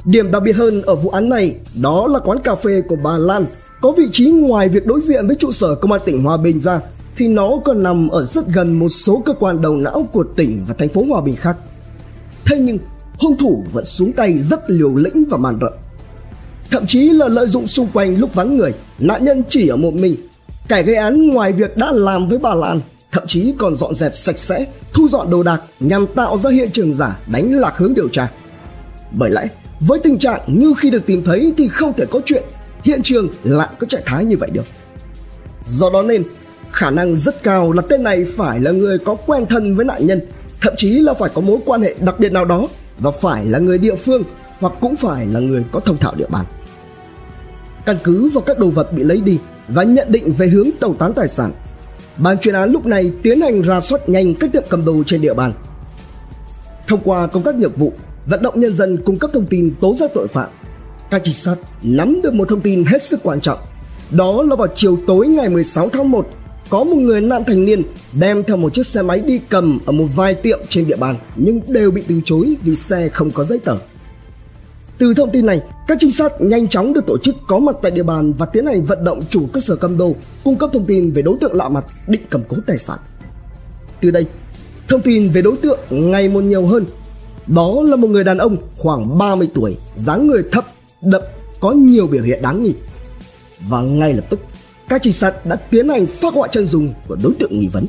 Điểm 0.05 0.31
đặc 0.31 0.43
biệt 0.43 0.55
hơn 0.55 0.81
ở 0.81 0.95
vụ 0.95 1.09
án 1.09 1.29
này 1.29 1.55
đó 1.81 2.07
là 2.07 2.19
quán 2.19 2.39
cà 2.43 2.55
phê 2.55 2.81
của 2.87 2.95
bà 2.95 3.17
Lan 3.17 3.45
có 3.81 3.91
vị 3.91 4.09
trí 4.11 4.25
ngoài 4.25 4.69
việc 4.69 4.85
đối 4.85 4.99
diện 4.99 5.27
với 5.27 5.35
trụ 5.35 5.51
sở 5.51 5.75
công 5.75 5.91
an 5.91 6.01
tỉnh 6.05 6.23
Hòa 6.23 6.37
Bình 6.37 6.59
ra 6.59 6.79
thì 7.15 7.27
nó 7.27 7.51
còn 7.65 7.83
nằm 7.83 8.09
ở 8.09 8.23
rất 8.23 8.47
gần 8.47 8.79
một 8.79 8.89
số 8.89 9.21
cơ 9.25 9.33
quan 9.33 9.61
đầu 9.61 9.77
não 9.77 10.07
của 10.13 10.23
tỉnh 10.35 10.65
và 10.67 10.73
thành 10.77 10.89
phố 10.89 11.03
Hòa 11.09 11.21
Bình 11.21 11.35
khác. 11.35 11.57
Thế 12.45 12.57
nhưng 12.59 12.77
hung 13.17 13.37
thủ 13.37 13.63
vẫn 13.73 13.85
xuống 13.85 14.13
tay 14.13 14.39
rất 14.39 14.69
liều 14.69 14.95
lĩnh 14.95 15.25
và 15.29 15.37
man 15.37 15.57
rợ. 15.61 15.71
Thậm 16.71 16.85
chí 16.87 17.09
là 17.09 17.27
lợi 17.27 17.47
dụng 17.47 17.67
xung 17.67 17.87
quanh 17.93 18.19
lúc 18.19 18.33
vắng 18.33 18.57
người, 18.57 18.73
nạn 18.99 19.25
nhân 19.25 19.43
chỉ 19.49 19.67
ở 19.67 19.75
một 19.75 19.93
mình. 19.93 20.15
Kẻ 20.67 20.83
gây 20.83 20.95
án 20.95 21.27
ngoài 21.27 21.51
việc 21.51 21.77
đã 21.77 21.91
làm 21.91 22.27
với 22.27 22.37
bà 22.37 22.53
Lan, 22.55 22.79
thậm 23.11 23.27
chí 23.27 23.53
còn 23.57 23.75
dọn 23.75 23.93
dẹp 23.93 24.17
sạch 24.17 24.37
sẽ, 24.37 24.65
thu 24.93 25.07
dọn 25.07 25.29
đồ 25.29 25.43
đạc 25.43 25.61
nhằm 25.79 26.07
tạo 26.07 26.37
ra 26.37 26.49
hiện 26.49 26.69
trường 26.71 26.93
giả 26.93 27.19
đánh 27.27 27.53
lạc 27.53 27.73
hướng 27.77 27.93
điều 27.93 28.07
tra. 28.09 28.31
Bởi 29.11 29.29
lẽ 29.29 29.47
với 29.79 29.99
tình 29.99 30.17
trạng 30.17 30.41
như 30.47 30.73
khi 30.77 30.89
được 30.89 31.05
tìm 31.05 31.23
thấy 31.23 31.53
thì 31.57 31.67
không 31.67 31.93
thể 31.93 32.05
có 32.05 32.21
chuyện 32.25 32.43
hiện 32.83 33.01
trường 33.03 33.27
lại 33.43 33.69
có 33.79 33.87
trạng 33.87 34.01
thái 34.05 34.25
như 34.25 34.37
vậy 34.37 34.49
được. 34.53 34.65
Do 35.67 35.89
đó 35.89 36.01
nên 36.01 36.23
khả 36.71 36.89
năng 36.89 37.15
rất 37.15 37.43
cao 37.43 37.71
là 37.71 37.81
tên 37.89 38.03
này 38.03 38.25
phải 38.37 38.59
là 38.59 38.71
người 38.71 38.97
có 38.97 39.15
quen 39.15 39.45
thân 39.45 39.75
với 39.75 39.85
nạn 39.85 40.07
nhân, 40.07 40.21
thậm 40.61 40.73
chí 40.77 40.89
là 40.89 41.13
phải 41.13 41.29
có 41.33 41.41
mối 41.41 41.57
quan 41.65 41.81
hệ 41.81 41.95
đặc 41.99 42.19
biệt 42.19 42.31
nào 42.31 42.45
đó 42.45 42.67
và 42.99 43.11
phải 43.11 43.45
là 43.45 43.59
người 43.59 43.77
địa 43.77 43.95
phương 43.95 44.23
hoặc 44.59 44.73
cũng 44.81 44.95
phải 44.95 45.25
là 45.25 45.39
người 45.39 45.65
có 45.71 45.79
thông 45.79 45.97
thạo 45.97 46.13
địa 46.15 46.27
bàn. 46.29 46.45
Căn 47.85 47.97
cứ 48.03 48.29
vào 48.29 48.41
các 48.41 48.59
đồ 48.59 48.69
vật 48.69 48.93
bị 48.93 49.03
lấy 49.03 49.21
đi 49.21 49.39
và 49.67 49.83
nhận 49.83 50.11
định 50.11 50.31
về 50.31 50.47
hướng 50.47 50.69
tẩu 50.79 50.93
tán 50.93 51.13
tài 51.13 51.27
sản, 51.27 51.51
ban 52.17 52.37
chuyên 52.37 52.55
án 52.55 52.71
lúc 52.71 52.85
này 52.85 53.11
tiến 53.23 53.41
hành 53.41 53.61
ra 53.61 53.81
soát 53.81 54.09
nhanh 54.09 54.33
các 54.33 54.51
tiệm 54.53 54.63
cầm 54.69 54.85
đồ 54.85 55.03
trên 55.05 55.21
địa 55.21 55.33
bàn. 55.33 55.53
Thông 56.87 56.99
qua 57.03 57.27
công 57.27 57.43
tác 57.43 57.55
nghiệp 57.55 57.77
vụ, 57.77 57.93
vận 58.25 58.41
động 58.41 58.59
nhân 58.59 58.73
dân 58.73 58.97
cung 58.97 59.17
cấp 59.17 59.29
thông 59.33 59.45
tin 59.45 59.73
tố 59.79 59.95
giác 59.95 60.11
tội 60.13 60.27
phạm, 60.27 60.49
các 61.09 61.21
trinh 61.23 61.33
sát 61.33 61.55
nắm 61.83 62.21
được 62.23 62.33
một 62.33 62.49
thông 62.49 62.61
tin 62.61 62.85
hết 62.85 63.03
sức 63.03 63.19
quan 63.23 63.41
trọng. 63.41 63.59
Đó 64.11 64.43
là 64.43 64.55
vào 64.55 64.67
chiều 64.75 64.97
tối 65.07 65.27
ngày 65.27 65.49
16 65.49 65.89
tháng 65.89 66.11
1, 66.11 66.29
có 66.69 66.83
một 66.83 66.95
người 66.95 67.21
nam 67.21 67.43
thành 67.47 67.65
niên 67.65 67.83
đem 68.19 68.43
theo 68.43 68.57
một 68.57 68.73
chiếc 68.73 68.85
xe 68.85 69.01
máy 69.01 69.19
đi 69.19 69.39
cầm 69.49 69.79
ở 69.85 69.91
một 69.91 70.05
vài 70.15 70.33
tiệm 70.33 70.59
trên 70.69 70.87
địa 70.87 70.95
bàn 70.95 71.15
nhưng 71.35 71.61
đều 71.67 71.91
bị 71.91 72.03
từ 72.07 72.21
chối 72.25 72.55
vì 72.63 72.75
xe 72.75 73.09
không 73.09 73.31
có 73.31 73.43
giấy 73.43 73.59
tờ. 73.59 73.77
Từ 74.97 75.13
thông 75.13 75.31
tin 75.31 75.45
này, 75.45 75.61
các 75.87 75.97
trinh 76.01 76.11
sát 76.11 76.41
nhanh 76.41 76.67
chóng 76.67 76.93
được 76.93 77.05
tổ 77.07 77.17
chức 77.17 77.35
có 77.47 77.59
mặt 77.59 77.75
tại 77.81 77.91
địa 77.91 78.03
bàn 78.03 78.33
và 78.33 78.45
tiến 78.45 78.65
hành 78.65 78.85
vận 78.85 79.03
động 79.03 79.21
chủ 79.29 79.47
cơ 79.53 79.59
sở 79.59 79.75
cầm 79.75 79.97
đồ 79.97 80.15
cung 80.43 80.57
cấp 80.57 80.69
thông 80.73 80.85
tin 80.85 81.11
về 81.11 81.21
đối 81.21 81.37
tượng 81.41 81.53
lạ 81.53 81.69
mặt 81.69 81.85
định 82.07 82.21
cầm 82.29 82.41
cố 82.47 82.57
tài 82.67 82.77
sản. 82.77 82.99
Từ 84.01 84.11
đây, 84.11 84.25
thông 84.87 85.01
tin 85.01 85.29
về 85.29 85.41
đối 85.41 85.55
tượng 85.55 85.79
ngày 85.89 86.27
một 86.27 86.41
nhiều 86.41 86.65
hơn. 86.65 86.85
Đó 87.47 87.81
là 87.83 87.95
một 87.95 88.07
người 88.07 88.23
đàn 88.23 88.37
ông 88.37 88.57
khoảng 88.77 89.17
30 89.17 89.49
tuổi, 89.53 89.77
dáng 89.95 90.27
người 90.27 90.43
thấp, 90.51 90.65
đậm, 91.01 91.21
có 91.59 91.71
nhiều 91.71 92.07
biểu 92.07 92.23
hiện 92.23 92.39
đáng 92.41 92.63
nghi. 92.63 92.73
Và 93.69 93.81
ngay 93.81 94.13
lập 94.13 94.25
tức, 94.29 94.39
các 94.89 95.01
trinh 95.01 95.13
sát 95.13 95.45
đã 95.45 95.55
tiến 95.55 95.89
hành 95.89 96.05
phát 96.05 96.33
họa 96.33 96.47
chân 96.47 96.65
dung 96.65 96.93
của 97.07 97.17
đối 97.23 97.33
tượng 97.39 97.59
nghi 97.59 97.67
vấn. 97.67 97.85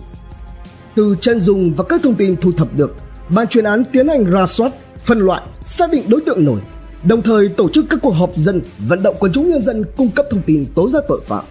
Từ 0.94 1.16
chân 1.20 1.40
dung 1.40 1.74
và 1.74 1.84
các 1.84 2.02
thông 2.02 2.14
tin 2.14 2.36
thu 2.36 2.52
thập 2.52 2.76
được, 2.76 2.96
ban 3.28 3.48
chuyên 3.48 3.64
án 3.64 3.84
tiến 3.84 4.08
hành 4.08 4.24
ra 4.24 4.46
soát, 4.46 4.72
phân 4.98 5.18
loại, 5.18 5.42
xác 5.64 5.90
định 5.90 6.04
đối 6.08 6.20
tượng 6.20 6.44
nổi 6.44 6.60
đồng 7.06 7.22
thời 7.22 7.48
tổ 7.48 7.68
chức 7.68 7.84
các 7.90 7.98
cuộc 8.02 8.10
họp 8.10 8.30
dân 8.36 8.60
vận 8.78 9.02
động 9.02 9.16
quần 9.18 9.32
chúng 9.32 9.50
nhân 9.50 9.62
dân 9.62 9.84
cung 9.96 10.10
cấp 10.10 10.26
thông 10.30 10.42
tin 10.42 10.66
tố 10.74 10.88
giác 10.88 11.04
tội 11.08 11.20
phạm. 11.26 11.44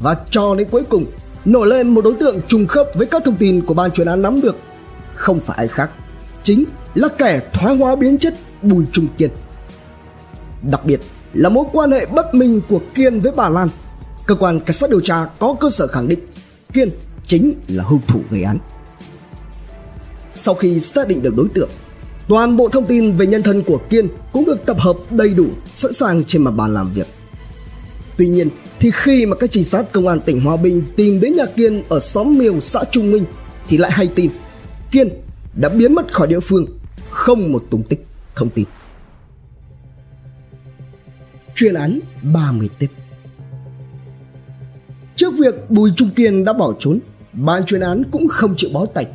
Và 0.00 0.16
cho 0.30 0.54
đến 0.54 0.68
cuối 0.70 0.82
cùng, 0.88 1.04
nổi 1.44 1.66
lên 1.66 1.88
một 1.88 2.04
đối 2.04 2.14
tượng 2.14 2.40
trùng 2.48 2.66
khớp 2.66 2.86
với 2.94 3.06
các 3.06 3.24
thông 3.24 3.36
tin 3.36 3.60
của 3.60 3.74
ban 3.74 3.90
chuyên 3.90 4.06
án 4.06 4.22
nắm 4.22 4.40
được. 4.40 4.56
Không 5.14 5.40
phải 5.40 5.56
ai 5.56 5.68
khác, 5.68 5.90
chính 6.42 6.64
là 6.94 7.08
kẻ 7.08 7.40
thoái 7.52 7.76
hóa 7.76 7.96
biến 7.96 8.18
chất 8.18 8.34
Bùi 8.62 8.84
Trung 8.92 9.06
Kiên. 9.18 9.30
Đặc 10.70 10.80
biệt 10.84 11.00
là 11.34 11.48
mối 11.48 11.64
quan 11.72 11.90
hệ 11.90 12.06
bất 12.06 12.34
minh 12.34 12.60
của 12.68 12.80
Kiên 12.94 13.20
với 13.20 13.32
bà 13.32 13.48
Lan. 13.48 13.68
Cơ 14.26 14.34
quan 14.34 14.60
cảnh 14.60 14.76
sát 14.76 14.90
điều 14.90 15.00
tra 15.00 15.24
có 15.38 15.54
cơ 15.60 15.70
sở 15.70 15.86
khẳng 15.86 16.08
định 16.08 16.18
Kiên 16.72 16.88
chính 17.26 17.52
là 17.68 17.84
hung 17.84 18.00
thủ 18.06 18.20
gây 18.30 18.42
án. 18.42 18.58
Sau 20.34 20.54
khi 20.54 20.80
xác 20.80 21.08
định 21.08 21.22
được 21.22 21.34
đối 21.36 21.48
tượng, 21.48 21.70
Toàn 22.28 22.56
bộ 22.56 22.68
thông 22.68 22.86
tin 22.86 23.12
về 23.12 23.26
nhân 23.26 23.42
thân 23.42 23.62
của 23.62 23.78
Kiên 23.90 24.08
cũng 24.32 24.44
được 24.44 24.66
tập 24.66 24.76
hợp 24.80 24.96
đầy 25.10 25.34
đủ, 25.34 25.46
sẵn 25.72 25.92
sàng 25.92 26.24
trên 26.24 26.42
mặt 26.42 26.50
bàn 26.50 26.74
làm 26.74 26.92
việc. 26.94 27.06
Tuy 28.16 28.28
nhiên, 28.28 28.48
thì 28.80 28.90
khi 28.94 29.26
mà 29.26 29.36
các 29.36 29.50
trinh 29.50 29.64
sát 29.64 29.92
công 29.92 30.08
an 30.08 30.20
tỉnh 30.20 30.40
Hòa 30.40 30.56
Bình 30.56 30.82
tìm 30.96 31.20
đến 31.20 31.36
nhà 31.36 31.46
Kiên 31.56 31.82
ở 31.88 32.00
xóm 32.00 32.38
Miêu, 32.38 32.60
xã 32.60 32.84
Trung 32.90 33.12
Minh 33.12 33.24
thì 33.68 33.76
lại 33.76 33.90
hay 33.90 34.08
tin 34.14 34.30
Kiên 34.90 35.08
đã 35.54 35.68
biến 35.68 35.94
mất 35.94 36.12
khỏi 36.12 36.26
địa 36.26 36.40
phương, 36.40 36.66
không 37.10 37.52
một 37.52 37.64
tung 37.70 37.82
tích 37.82 38.06
thông 38.34 38.50
tin. 38.50 38.66
Chuyên 41.54 41.74
án 41.74 42.00
30 42.22 42.68
tiếp 42.78 42.88
Trước 45.16 45.34
việc 45.38 45.70
Bùi 45.70 45.90
Trung 45.96 46.10
Kiên 46.16 46.44
đã 46.44 46.52
bỏ 46.52 46.72
trốn, 46.78 46.98
ban 47.32 47.64
chuyên 47.64 47.80
án 47.80 48.02
cũng 48.10 48.28
không 48.28 48.54
chịu 48.56 48.70
bó 48.72 48.86
tay 48.86 49.06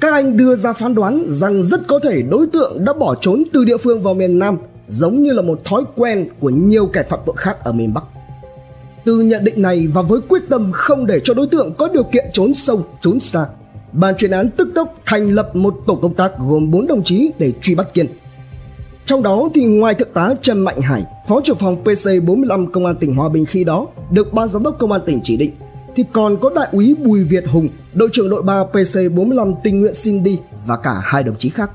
các 0.00 0.12
anh 0.12 0.36
đưa 0.36 0.56
ra 0.56 0.72
phán 0.72 0.94
đoán 0.94 1.24
rằng 1.28 1.62
rất 1.62 1.80
có 1.88 1.98
thể 1.98 2.22
đối 2.22 2.46
tượng 2.46 2.84
đã 2.84 2.92
bỏ 2.92 3.14
trốn 3.14 3.42
từ 3.52 3.64
địa 3.64 3.76
phương 3.76 4.02
vào 4.02 4.14
miền 4.14 4.38
Nam 4.38 4.58
giống 4.88 5.22
như 5.22 5.32
là 5.32 5.42
một 5.42 5.64
thói 5.64 5.82
quen 5.96 6.28
của 6.40 6.50
nhiều 6.50 6.86
kẻ 6.86 7.02
phạm 7.02 7.20
tội 7.26 7.34
khác 7.38 7.56
ở 7.64 7.72
miền 7.72 7.94
Bắc. 7.94 8.04
Từ 9.04 9.20
nhận 9.20 9.44
định 9.44 9.62
này 9.62 9.86
và 9.86 10.02
với 10.02 10.20
quyết 10.28 10.42
tâm 10.50 10.72
không 10.72 11.06
để 11.06 11.20
cho 11.24 11.34
đối 11.34 11.46
tượng 11.46 11.74
có 11.74 11.88
điều 11.88 12.02
kiện 12.02 12.24
trốn 12.32 12.54
sâu, 12.54 12.86
trốn 13.00 13.20
xa, 13.20 13.46
ban 13.92 14.16
chuyên 14.16 14.30
án 14.30 14.50
tức 14.50 14.68
tốc 14.74 14.94
thành 15.06 15.30
lập 15.30 15.56
một 15.56 15.74
tổ 15.86 15.94
công 15.94 16.14
tác 16.14 16.32
gồm 16.38 16.70
4 16.70 16.86
đồng 16.86 17.04
chí 17.04 17.30
để 17.38 17.52
truy 17.62 17.74
bắt 17.74 17.94
Kiên. 17.94 18.06
Trong 19.06 19.22
đó 19.22 19.48
thì 19.54 19.64
ngoài 19.64 19.94
thượng 19.94 20.12
tá 20.14 20.34
Trần 20.42 20.60
Mạnh 20.60 20.80
Hải, 20.80 21.04
phó 21.28 21.40
trưởng 21.44 21.56
phòng 21.56 21.84
PC 21.84 22.24
45 22.24 22.72
công 22.72 22.86
an 22.86 22.96
tỉnh 22.96 23.14
Hòa 23.14 23.28
Bình 23.28 23.46
khi 23.46 23.64
đó 23.64 23.86
được 24.10 24.32
ban 24.32 24.48
giám 24.48 24.62
đốc 24.62 24.78
công 24.78 24.92
an 24.92 25.00
tỉnh 25.06 25.20
chỉ 25.24 25.36
định 25.36 25.50
thì 25.96 26.04
còn 26.12 26.36
có 26.40 26.50
đại 26.50 26.68
úy 26.72 26.94
Bùi 26.94 27.24
Việt 27.24 27.44
Hùng, 27.48 27.68
đội 27.94 28.08
trưởng 28.12 28.30
đội 28.30 28.42
3 28.42 28.64
PC45 28.72 29.54
tình 29.64 29.80
nguyện 29.80 29.94
xin 29.94 30.22
đi 30.22 30.38
và 30.66 30.76
cả 30.76 31.00
hai 31.02 31.22
đồng 31.22 31.38
chí 31.38 31.48
khác. 31.48 31.70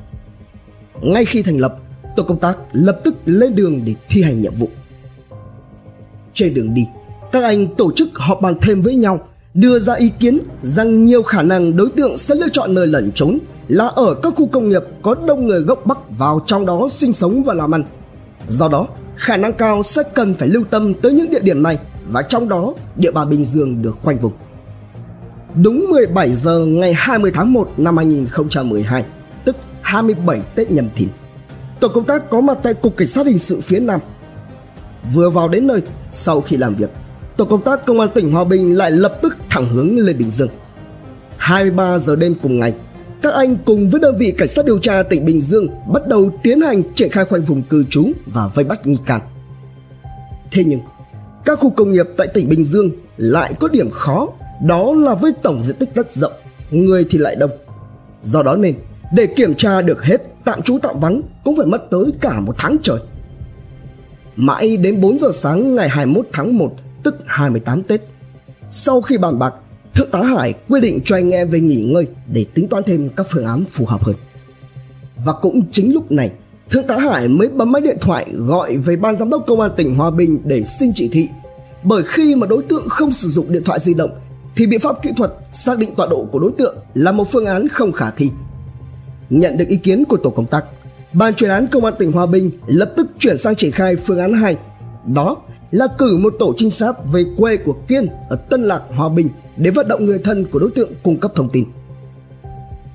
Ngay 1.01 1.25
khi 1.25 1.41
thành 1.41 1.59
lập, 1.59 1.77
tổ 2.15 2.23
công 2.23 2.39
tác 2.39 2.57
lập 2.71 2.99
tức 3.03 3.15
lên 3.25 3.55
đường 3.55 3.81
để 3.85 3.93
thi 4.09 4.21
hành 4.21 4.41
nhiệm 4.41 4.53
vụ. 4.53 4.69
Trên 6.33 6.53
đường 6.53 6.73
đi, 6.73 6.85
các 7.31 7.43
anh 7.43 7.67
tổ 7.75 7.91
chức 7.91 8.09
họp 8.13 8.41
bàn 8.41 8.55
thêm 8.61 8.81
với 8.81 8.95
nhau, 8.95 9.19
đưa 9.53 9.79
ra 9.79 9.93
ý 9.93 10.11
kiến 10.19 10.39
rằng 10.61 11.05
nhiều 11.05 11.23
khả 11.23 11.41
năng 11.41 11.77
đối 11.77 11.89
tượng 11.89 12.17
sẽ 12.17 12.35
lựa 12.35 12.49
chọn 12.49 12.73
nơi 12.73 12.87
lẩn 12.87 13.11
trốn 13.11 13.37
là 13.67 13.85
ở 13.85 14.15
các 14.23 14.33
khu 14.35 14.47
công 14.47 14.69
nghiệp 14.69 14.83
có 15.01 15.15
đông 15.25 15.47
người 15.47 15.59
gốc 15.59 15.85
Bắc 15.85 15.97
vào 16.17 16.41
trong 16.45 16.65
đó 16.65 16.87
sinh 16.91 17.13
sống 17.13 17.43
và 17.43 17.53
làm 17.53 17.75
ăn. 17.75 17.83
Do 18.47 18.67
đó, 18.67 18.87
khả 19.15 19.37
năng 19.37 19.53
cao 19.53 19.83
sẽ 19.83 20.03
cần 20.13 20.33
phải 20.33 20.47
lưu 20.47 20.63
tâm 20.69 20.93
tới 20.93 21.13
những 21.13 21.29
địa 21.29 21.39
điểm 21.39 21.63
này 21.63 21.79
và 22.07 22.21
trong 22.21 22.49
đó 22.49 22.73
địa 22.95 23.11
bàn 23.11 23.29
Bình 23.29 23.45
Dương 23.45 23.81
được 23.81 23.97
khoanh 24.03 24.17
vùng. 24.17 24.33
Đúng 25.63 25.85
17 25.89 26.33
giờ 26.33 26.59
ngày 26.59 26.93
20 26.97 27.31
tháng 27.33 27.53
1 27.53 27.71
năm 27.77 27.97
2012, 27.97 29.05
tức 29.45 29.55
27 29.81 30.41
Tết 30.55 30.71
Nhâm 30.71 30.89
Thìn, 30.95 31.09
tổ 31.79 31.87
công 31.87 32.03
tác 32.03 32.29
có 32.29 32.41
mặt 32.41 32.57
tại 32.63 32.73
Cục 32.73 32.97
Cảnh 32.97 33.07
sát 33.07 33.25
Hình 33.25 33.39
sự 33.39 33.61
phía 33.61 33.79
Nam. 33.79 33.99
Vừa 35.13 35.29
vào 35.29 35.47
đến 35.47 35.67
nơi, 35.67 35.81
sau 36.11 36.41
khi 36.41 36.57
làm 36.57 36.75
việc, 36.75 36.89
tổ 37.37 37.45
công 37.45 37.61
tác 37.61 37.85
công 37.85 37.99
an 37.99 38.09
tỉnh 38.13 38.31
Hòa 38.31 38.43
Bình 38.43 38.77
lại 38.77 38.91
lập 38.91 39.17
tức 39.21 39.37
thẳng 39.49 39.67
hướng 39.69 39.97
lên 39.97 40.17
Bình 40.17 40.31
Dương. 40.31 40.49
23 41.37 41.99
giờ 41.99 42.15
đêm 42.15 42.35
cùng 42.41 42.59
ngày, 42.59 42.73
các 43.21 43.33
anh 43.33 43.57
cùng 43.65 43.89
với 43.89 44.01
đơn 44.01 44.17
vị 44.17 44.33
cảnh 44.37 44.47
sát 44.47 44.65
điều 44.65 44.79
tra 44.79 45.03
tỉnh 45.03 45.25
Bình 45.25 45.41
Dương 45.41 45.67
bắt 45.93 46.07
đầu 46.07 46.31
tiến 46.43 46.61
hành 46.61 46.83
triển 46.95 47.09
khai 47.09 47.25
khoanh 47.25 47.43
vùng 47.43 47.61
cư 47.61 47.85
trú 47.89 48.07
và 48.25 48.47
vây 48.47 48.65
bắt 48.65 48.87
nghi 48.87 48.97
can. 49.05 49.21
Thế 50.51 50.63
nhưng, 50.63 50.79
các 51.45 51.59
khu 51.59 51.69
công 51.69 51.91
nghiệp 51.91 52.05
tại 52.17 52.27
tỉnh 52.27 52.49
Bình 52.49 52.65
Dương 52.65 52.89
lại 53.17 53.53
có 53.59 53.67
điểm 53.67 53.89
khó, 53.91 54.27
đó 54.65 54.93
là 54.93 55.13
với 55.13 55.33
tổng 55.43 55.61
diện 55.61 55.75
tích 55.79 55.95
đất 55.95 56.11
rộng, 56.11 56.33
người 56.71 57.05
thì 57.09 57.17
lại 57.17 57.35
đông. 57.35 57.51
Do 58.21 58.43
đó 58.43 58.55
nên, 58.55 58.75
để 59.13 59.27
kiểm 59.27 59.55
tra 59.55 59.81
được 59.81 60.03
hết 60.03 60.21
tạm 60.45 60.61
trú 60.61 60.79
tạm 60.81 60.99
vắng 60.99 61.21
cũng 61.43 61.57
phải 61.57 61.65
mất 61.65 61.89
tới 61.91 62.05
cả 62.21 62.39
một 62.39 62.55
tháng 62.57 62.77
trời. 62.83 62.99
Mãi 64.35 64.77
đến 64.77 65.01
4 65.01 65.17
giờ 65.19 65.27
sáng 65.33 65.75
ngày 65.75 65.89
21 65.89 66.27
tháng 66.33 66.57
1, 66.57 66.73
tức 67.03 67.15
28 67.25 67.83
Tết. 67.83 68.01
Sau 68.71 69.01
khi 69.01 69.17
bàn 69.17 69.39
bạc, 69.39 69.53
Thượng 69.95 70.09
tá 70.11 70.21
Hải 70.23 70.53
quyết 70.69 70.79
định 70.79 70.99
cho 71.05 71.15
anh 71.15 71.31
em 71.31 71.47
về 71.47 71.59
nghỉ 71.59 71.81
ngơi 71.81 72.07
để 72.33 72.45
tính 72.53 72.67
toán 72.67 72.83
thêm 72.83 73.09
các 73.09 73.27
phương 73.29 73.45
án 73.45 73.63
phù 73.71 73.85
hợp 73.85 74.03
hơn. 74.03 74.15
Và 75.25 75.33
cũng 75.33 75.61
chính 75.71 75.93
lúc 75.93 76.11
này, 76.11 76.31
Thượng 76.69 76.87
tá 76.87 76.97
Hải 76.97 77.27
mới 77.27 77.47
bấm 77.47 77.71
máy 77.71 77.81
điện 77.81 77.97
thoại 78.01 78.25
gọi 78.33 78.77
về 78.77 78.95
ban 78.95 79.15
giám 79.15 79.29
đốc 79.29 79.43
công 79.47 79.61
an 79.61 79.71
tỉnh 79.77 79.95
Hòa 79.95 80.11
Bình 80.11 80.39
để 80.43 80.63
xin 80.63 80.91
chỉ 80.95 81.07
thị. 81.07 81.29
Bởi 81.83 82.03
khi 82.05 82.35
mà 82.35 82.47
đối 82.47 82.63
tượng 82.63 82.89
không 82.89 83.13
sử 83.13 83.27
dụng 83.29 83.51
điện 83.51 83.63
thoại 83.63 83.79
di 83.79 83.93
động 83.93 84.09
thì 84.55 84.67
biện 84.67 84.79
pháp 84.79 85.03
kỹ 85.03 85.11
thuật 85.17 85.33
xác 85.53 85.79
định 85.79 85.95
tọa 85.95 86.07
độ 86.07 86.27
của 86.31 86.39
đối 86.39 86.51
tượng 86.51 86.75
là 86.93 87.11
một 87.11 87.31
phương 87.31 87.45
án 87.45 87.67
không 87.67 87.91
khả 87.91 88.11
thi. 88.11 88.29
Nhận 89.29 89.57
được 89.57 89.67
ý 89.67 89.77
kiến 89.77 90.03
của 90.05 90.17
tổ 90.17 90.29
công 90.29 90.45
tác, 90.45 90.65
ban 91.13 91.35
chuyên 91.35 91.49
án 91.49 91.67
công 91.67 91.85
an 91.85 91.93
tỉnh 91.99 92.11
Hòa 92.11 92.25
Bình 92.25 92.51
lập 92.67 92.93
tức 92.97 93.07
chuyển 93.19 93.37
sang 93.37 93.55
triển 93.55 93.71
khai 93.71 93.95
phương 93.95 94.19
án 94.19 94.33
2. 94.33 94.57
Đó 95.05 95.37
là 95.71 95.87
cử 95.97 96.17
một 96.17 96.35
tổ 96.39 96.53
trinh 96.57 96.71
sát 96.71 96.95
về 97.13 97.25
quê 97.37 97.57
của 97.57 97.75
Kiên 97.87 98.07
ở 98.29 98.35
Tân 98.35 98.63
Lạc, 98.63 98.81
Hòa 98.95 99.09
Bình 99.09 99.29
để 99.57 99.71
vận 99.71 99.87
động 99.87 100.05
người 100.05 100.19
thân 100.19 100.45
của 100.45 100.59
đối 100.59 100.71
tượng 100.71 100.91
cung 101.03 101.19
cấp 101.19 101.31
thông 101.35 101.49
tin. 101.49 101.65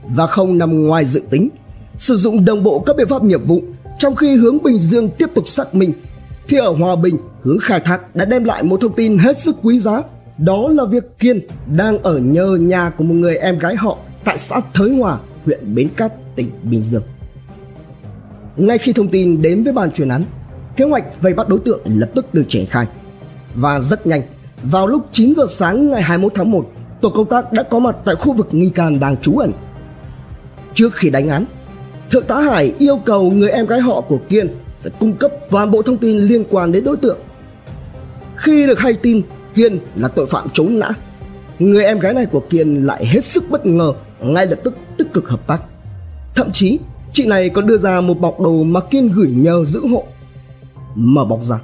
Và 0.09 0.27
không 0.27 0.59
nằm 0.59 0.87
ngoài 0.87 1.05
dự 1.05 1.23
tính 1.31 1.49
sử 1.97 2.17
dụng 2.17 2.45
đồng 2.45 2.63
bộ 2.63 2.81
các 2.81 2.97
biện 2.97 3.09
pháp 3.09 3.23
nghiệp 3.23 3.41
vụ 3.47 3.63
trong 3.99 4.15
khi 4.15 4.37
hướng 4.37 4.63
Bình 4.63 4.79
Dương 4.79 5.09
tiếp 5.09 5.31
tục 5.35 5.49
xác 5.49 5.75
minh 5.75 5.93
thì 6.49 6.57
ở 6.57 6.73
Hòa 6.73 6.97
Bình 6.97 7.17
hướng 7.43 7.59
khai 7.61 7.81
thác 7.81 8.17
đã 8.17 8.25
đem 8.25 8.45
lại 8.45 8.63
một 8.63 8.81
thông 8.81 8.95
tin 8.95 9.19
hết 9.19 9.39
sức 9.39 9.57
quý 9.63 9.79
giá 9.79 10.03
đó 10.39 10.69
là 10.69 10.85
việc 10.85 11.19
Kiên 11.19 11.41
đang 11.77 11.99
ở 11.99 12.19
nhờ 12.19 12.57
nhà 12.61 12.91
của 12.91 13.05
một 13.05 13.15
người 13.15 13.37
em 13.37 13.59
gái 13.59 13.77
họ 13.77 13.99
tại 14.25 14.39
xã 14.39 14.61
Thới 14.75 14.97
Hòa, 14.97 15.19
huyện 15.45 15.75
Bến 15.75 15.89
Cát, 15.97 16.13
tỉnh 16.37 16.51
Bình 16.63 16.83
Dương. 16.83 17.03
Ngay 18.57 18.79
khi 18.79 18.93
thông 18.93 19.09
tin 19.09 19.43
đến 19.43 19.65
với 19.65 19.73
ban 19.73 19.91
chuyên 19.91 20.09
án, 20.09 20.25
kế 20.77 20.85
hoạch 20.85 21.23
vây 21.23 21.35
bắt 21.35 21.49
đối 21.49 21.59
tượng 21.59 21.81
lập 21.85 22.11
tức 22.15 22.35
được 22.35 22.45
triển 22.49 22.67
khai. 22.67 22.87
Và 23.55 23.81
rất 23.81 24.07
nhanh, 24.07 24.23
vào 24.63 24.87
lúc 24.87 25.07
9 25.13 25.35
giờ 25.35 25.47
sáng 25.49 25.91
ngày 25.91 26.03
21 26.03 26.33
tháng 26.35 26.51
1, 26.51 26.71
tổ 27.01 27.09
công 27.09 27.27
tác 27.27 27.53
đã 27.53 27.63
có 27.63 27.79
mặt 27.79 27.97
tại 28.05 28.15
khu 28.15 28.33
vực 28.33 28.49
nghi 28.51 28.69
can 28.69 29.01
đang 29.01 29.17
trú 29.17 29.39
ẩn. 29.39 29.53
Trước 30.75 30.95
khi 30.95 31.11
đánh 31.11 31.29
án, 31.29 31.45
Thượng 32.11 32.25
tá 32.25 32.41
Hải 32.41 32.75
yêu 32.79 33.01
cầu 33.05 33.31
người 33.31 33.51
em 33.51 33.67
gái 33.67 33.81
họ 33.81 34.01
của 34.01 34.19
Kiên 34.29 34.49
phải 34.83 34.93
cung 35.01 35.13
cấp 35.13 35.31
toàn 35.51 35.71
bộ 35.71 35.83
thông 35.83 35.97
tin 35.97 36.19
liên 36.19 36.45
quan 36.51 36.73
đến 36.73 36.85
đối 36.85 36.97
tượng. 36.97 37.19
Khi 38.37 38.67
được 38.67 38.79
hay 38.79 38.93
tin 38.93 39.23
Kiên 39.55 39.79
là 39.97 40.09
tội 40.09 40.27
phạm 40.27 40.49
trốn 40.53 40.79
nã, 40.79 40.91
người 41.59 41.85
em 41.85 41.99
gái 41.99 42.15
này 42.15 42.27
của 42.27 42.41
Kiên 42.41 42.87
lại 42.87 43.07
hết 43.07 43.25
sức 43.25 43.45
bất 43.51 43.67
ngờ, 43.67 43.93
ngay 44.21 44.47
lập 44.47 44.59
tức 44.65 44.75
tích 44.97 45.13
cực 45.13 45.29
hợp 45.29 45.47
tác. 45.47 45.63
Thậm 46.35 46.53
chí, 46.53 46.79
chị 47.13 47.27
này 47.27 47.49
còn 47.49 47.67
đưa 47.67 47.77
ra 47.77 48.01
một 48.01 48.21
bọc 48.21 48.41
đồ 48.41 48.63
mà 48.63 48.81
Kiên 48.81 49.09
gửi 49.09 49.29
nhờ 49.29 49.65
giữ 49.65 49.87
hộ. 49.87 50.05
Mở 50.95 51.25
bọc 51.25 51.45
ra, 51.45 51.59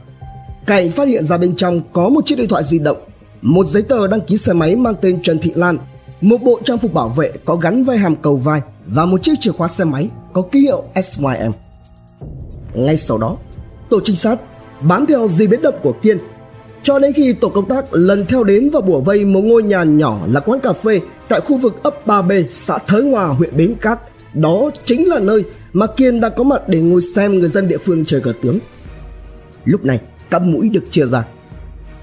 Cảnh 0.67 0.91
phát 0.91 1.09
hiện 1.09 1.25
ra 1.25 1.39
bên 1.39 1.57
trong 1.57 1.81
có 1.93 2.09
một 2.09 2.27
chiếc 2.27 2.39
điện 2.39 2.49
thoại 2.49 2.65
di 2.65 2.79
động, 2.79 2.97
một 3.43 3.67
giấy 3.67 3.83
tờ 3.83 4.07
đăng 4.07 4.21
ký 4.21 4.37
xe 4.37 4.53
máy 4.53 4.77
mang 4.77 4.95
tên 5.01 5.23
Trần 5.23 5.39
Thị 5.39 5.53
Lan, 5.55 5.79
một 6.21 6.43
bộ 6.43 6.61
trang 6.65 6.79
phục 6.79 6.93
bảo 6.93 7.09
vệ 7.09 7.33
có 7.45 7.57
gắn 7.57 7.85
vai 7.85 7.99
hàm 7.99 8.17
cầu 8.17 8.37
vai 8.37 8.61
và 8.87 9.05
một 9.05 9.23
chiếc 9.23 9.33
chìa 9.41 9.53
khóa 9.53 9.69
xe 9.69 9.85
máy 9.85 10.09
có 10.33 10.43
ký 10.43 10.61
hiệu 10.61 10.85
SYM. 11.03 11.53
Ngay 12.75 12.97
sau 12.97 13.19
đó, 13.19 13.37
tổ 13.91 14.01
trinh 14.05 14.17
sát 14.17 14.37
bám 14.81 15.07
theo 15.07 15.29
di 15.29 15.47
biến 15.47 15.63
động 15.63 15.75
của 15.83 15.93
Kiên 16.03 16.19
cho 16.83 16.99
đến 16.99 17.13
khi 17.13 17.33
tổ 17.33 17.49
công 17.49 17.69
tác 17.69 17.85
lần 17.91 18.27
theo 18.27 18.45
đến 18.45 18.71
và 18.71 18.81
bủa 18.81 19.01
vây 19.01 19.25
một 19.25 19.41
ngôi 19.41 19.63
nhà 19.63 19.83
nhỏ 19.83 20.21
là 20.27 20.41
quán 20.41 20.61
cà 20.61 20.73
phê 20.73 21.01
tại 21.29 21.41
khu 21.41 21.57
vực 21.57 21.83
ấp 21.83 22.07
3B, 22.07 22.45
xã 22.49 22.79
Thới 22.79 23.11
Hòa, 23.11 23.27
huyện 23.27 23.57
Bến 23.57 23.75
Cát. 23.81 23.99
Đó 24.35 24.71
chính 24.85 25.09
là 25.09 25.19
nơi 25.19 25.45
mà 25.73 25.87
Kiên 25.87 26.21
đã 26.21 26.29
có 26.29 26.45
mặt 26.45 26.69
để 26.69 26.81
ngồi 26.81 27.01
xem 27.03 27.39
người 27.39 27.49
dân 27.49 27.69
địa 27.69 27.79
phương 27.79 28.05
chơi 28.05 28.21
cờ 28.21 28.33
tướng. 28.43 28.59
Lúc 29.65 29.85
này, 29.85 30.01
các 30.31 30.43
mũi 30.43 30.69
được 30.69 30.85
chia 30.91 31.07
ra. 31.07 31.25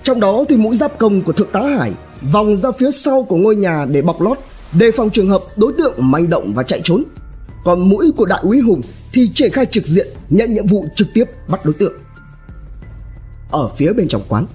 Trong 0.04 0.20
đó 0.20 0.44
thì 0.50 0.58
mũi 0.58 0.76
giáp 0.76 0.98
công 0.98 1.22
của 1.22 1.34
Thượng 1.34 1.52
tá 1.52 1.62
Hải 1.62 1.92
vòng 2.32 2.56
ra 2.56 2.72
phía 2.72 2.92
sau 2.92 3.24
của 3.24 3.38
ngôi 3.38 3.56
nhà 3.56 3.86
để 3.86 4.02
bọc 4.02 4.22
lót, 4.22 4.38
đề 4.80 4.92
phòng 4.92 5.10
trường 5.10 5.30
hợp 5.30 5.42
đối 5.56 5.74
tượng 5.78 5.94
manh 5.98 6.30
động 6.30 6.54
và 6.54 6.64
chạy 6.64 6.82
trốn. 6.84 7.04
Còn 7.66 7.90
mũi 7.90 8.12
của 8.18 8.26
Đại 8.26 8.40
úy 8.44 8.60
Hùng 8.60 8.82
thì 9.14 9.30
triển 9.34 9.52
khai 9.52 9.66
trực 9.66 9.86
diện 9.86 10.08
nhận 10.30 10.54
nhiệm 10.54 10.68
vụ 10.68 10.86
trực 10.96 11.08
tiếp 11.14 11.24
bắt 11.48 11.66
đối 11.66 11.74
tượng. 11.74 11.94
Ở 13.52 13.70
phía 13.78 13.94
bên 13.94 14.08
trong 14.08 14.22
quán, 14.28 14.46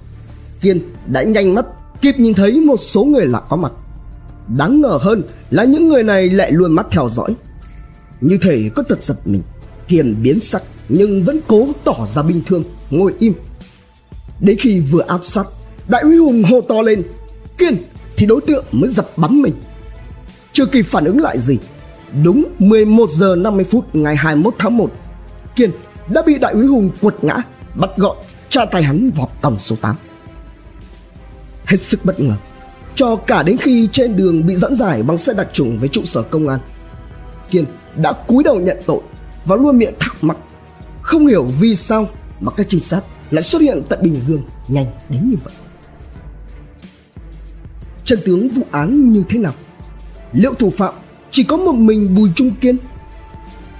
Kiên 0.61 0.79
đã 1.07 1.23
nhanh 1.23 1.55
mắt 1.55 1.65
kịp 2.01 2.19
nhìn 2.19 2.33
thấy 2.33 2.59
một 2.59 2.77
số 2.77 3.03
người 3.03 3.25
lạ 3.25 3.41
có 3.49 3.55
mặt. 3.55 3.71
Đáng 4.57 4.81
ngờ 4.81 4.99
hơn 5.01 5.23
là 5.49 5.63
những 5.63 5.89
người 5.89 6.03
này 6.03 6.29
lại 6.29 6.51
luôn 6.51 6.71
mắt 6.71 6.87
theo 6.91 7.09
dõi. 7.09 7.35
Như 8.21 8.37
thể 8.41 8.69
có 8.75 8.83
tật 8.83 9.03
giật 9.03 9.17
mình, 9.25 9.41
Kiên 9.89 10.15
biến 10.23 10.39
sắc 10.39 10.63
nhưng 10.89 11.23
vẫn 11.23 11.39
cố 11.47 11.67
tỏ 11.83 12.05
ra 12.07 12.21
bình 12.21 12.41
thường, 12.45 12.63
ngồi 12.89 13.13
im. 13.19 13.33
Đến 14.39 14.57
khi 14.59 14.79
vừa 14.79 15.01
áp 15.07 15.21
sát, 15.23 15.43
đại 15.87 16.01
úy 16.01 16.17
Hùng 16.17 16.43
hô 16.43 16.61
to 16.61 16.81
lên, 16.81 17.03
Kiên 17.57 17.77
thì 18.17 18.25
đối 18.25 18.41
tượng 18.41 18.65
mới 18.71 18.89
giật 18.89 19.05
bắn 19.17 19.41
mình. 19.41 19.53
Chưa 20.53 20.65
kịp 20.65 20.85
phản 20.89 21.05
ứng 21.05 21.21
lại 21.21 21.39
gì, 21.39 21.57
đúng 22.23 22.43
11 22.59 23.09
giờ 23.11 23.35
50 23.35 23.65
phút 23.71 23.95
ngày 23.95 24.15
21 24.15 24.55
tháng 24.57 24.77
1, 24.77 24.91
Kiên 25.55 25.71
đã 26.13 26.21
bị 26.25 26.37
đại 26.37 26.53
úy 26.53 26.65
Hùng 26.65 26.89
quật 27.01 27.23
ngã, 27.23 27.37
bắt 27.75 27.89
gọn, 27.97 28.17
tra 28.49 28.65
tay 28.65 28.83
hắn 28.83 29.11
vào 29.15 29.29
còng 29.41 29.59
số 29.59 29.75
8 29.81 29.95
hết 31.65 31.77
sức 31.77 32.05
bất 32.05 32.19
ngờ 32.19 32.33
cho 32.95 33.15
cả 33.15 33.43
đến 33.43 33.57
khi 33.57 33.89
trên 33.91 34.15
đường 34.15 34.47
bị 34.47 34.55
dẫn 34.55 34.75
giải 34.75 35.03
bằng 35.03 35.17
xe 35.17 35.33
đặc 35.33 35.47
trùng 35.53 35.79
với 35.79 35.89
trụ 35.89 36.01
sở 36.05 36.21
công 36.21 36.47
an 36.47 36.59
kiên 37.51 37.65
đã 37.95 38.13
cúi 38.13 38.43
đầu 38.43 38.59
nhận 38.59 38.77
tội 38.85 38.99
và 39.49 39.55
luôn 39.55 39.77
miệng 39.77 39.93
thắc 39.99 40.23
mắc 40.23 40.37
không 41.01 41.27
hiểu 41.27 41.45
vì 41.59 41.75
sao 41.75 42.09
mà 42.39 42.51
các 42.51 42.65
trinh 42.69 42.79
sát 42.79 43.01
lại 43.31 43.43
xuất 43.43 43.61
hiện 43.61 43.81
tại 43.89 43.99
bình 44.01 44.19
dương 44.21 44.41
nhanh 44.67 44.85
đến 45.09 45.29
như 45.29 45.35
vậy 45.43 45.53
Trần 48.05 48.19
tướng 48.25 48.49
vụ 48.49 48.63
án 48.71 49.13
như 49.13 49.23
thế 49.29 49.39
nào 49.39 49.53
liệu 50.33 50.53
thủ 50.53 50.73
phạm 50.77 50.93
chỉ 51.31 51.43
có 51.43 51.57
một 51.57 51.75
mình 51.75 52.15
bùi 52.15 52.29
trung 52.35 52.51
kiên 52.61 52.77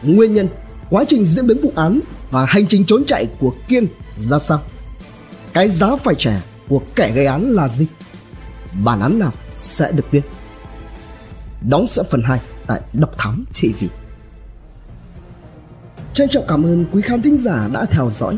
nguyên 0.04 0.36
nhân, 0.36 0.48
quá 0.90 1.04
trình 1.08 1.26
diễn 1.26 1.48
biến 1.48 1.62
vụ 1.62 1.72
án 1.76 2.00
và 2.32 2.46
hành 2.46 2.68
trình 2.68 2.86
trốn 2.86 3.04
chạy 3.06 3.28
của 3.40 3.54
kiên 3.68 3.88
ra 4.16 4.40
sao 4.40 4.62
cái 5.54 5.70
giá 5.70 5.96
phải 5.96 6.16
trả 6.18 6.42
của 6.68 6.82
kẻ 6.96 7.12
gây 7.12 7.26
án 7.26 7.52
là 7.52 7.68
gì? 7.68 7.88
Bản 8.84 9.02
án 9.02 9.20
nào 9.20 9.32
sẽ 9.58 9.92
được 9.92 10.06
biết? 10.12 10.22
Đón 11.70 11.88
sẽ 11.88 12.04
phần 12.12 12.22
2 12.24 12.40
tại 12.68 12.82
Độc 12.94 13.18
Thám 13.18 13.46
TV. 13.54 13.99
Trân 16.14 16.30
trọng 16.30 16.44
cảm 16.48 16.64
ơn 16.64 16.86
quý 16.92 17.02
khán 17.02 17.22
thính 17.22 17.38
giả 17.38 17.70
đã 17.74 17.86
theo 17.86 18.10
dõi. 18.12 18.38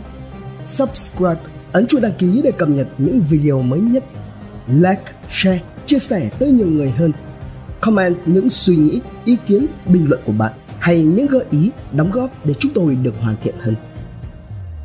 Subscribe, 0.68 1.42
ấn 1.72 1.88
chuông 1.88 2.02
đăng 2.02 2.14
ký 2.18 2.42
để 2.44 2.52
cập 2.52 2.70
nhật 2.70 2.88
những 2.98 3.22
video 3.30 3.62
mới 3.62 3.80
nhất. 3.80 4.04
Like, 4.68 5.04
share, 5.30 5.62
chia 5.86 6.00
sẻ 6.00 6.30
tới 6.40 6.52
nhiều 6.52 6.68
người 6.68 6.90
hơn. 6.90 7.12
Comment 7.80 8.18
những 8.26 8.50
suy 8.50 8.76
nghĩ, 8.76 9.02
ý 9.26 9.38
kiến, 9.48 9.66
bình 9.86 10.10
luận 10.10 10.22
của 10.26 10.34
bạn 10.34 10.54
hay 10.80 11.04
những 11.04 11.28
gợi 11.28 11.46
ý, 11.52 11.72
đóng 11.92 12.12
góp 12.12 12.46
để 12.46 12.54
chúng 12.60 12.72
tôi 12.76 12.96
được 12.96 13.14
hoàn 13.22 13.36
thiện 13.44 13.56
hơn. 13.60 13.76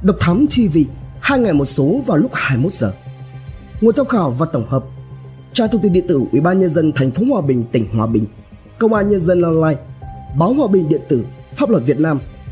Độc 0.03 0.17
Thám 0.21 0.47
TV, 0.47 0.79
hai 1.21 1.39
ngày 1.39 1.53
một 1.53 1.65
số 1.65 2.03
vào 2.07 2.17
lúc 2.17 2.31
21 2.35 2.75
giờ 2.75 2.93
nguồn 3.81 3.95
tham 3.95 4.07
khảo 4.07 4.31
và 4.31 4.47
tổng 4.53 4.67
hợp 4.69 4.85
trang 5.53 5.69
thông 5.73 5.83
tin 5.83 5.93
điện 5.93 6.07
tử 6.09 6.21
ủy 6.33 6.41
ban 6.41 6.61
nhân 6.61 6.71
dân 6.71 6.93
thành 6.95 7.11
phố 7.11 7.23
hòa 7.31 7.41
bình 7.41 7.65
tỉnh 7.73 7.97
hòa 7.97 8.07
bình 8.07 8.27
công 8.79 8.95
an 8.95 9.09
nhân 9.09 9.21
dân 9.21 9.43
online 9.43 9.83
báo 10.39 10.53
hòa 10.53 10.69
bình 10.69 10.89
điện 10.89 11.01
tử 11.09 11.25
pháp 11.57 11.71
luật 11.71 11.83
việt 11.87 12.01
nam 12.01 12.21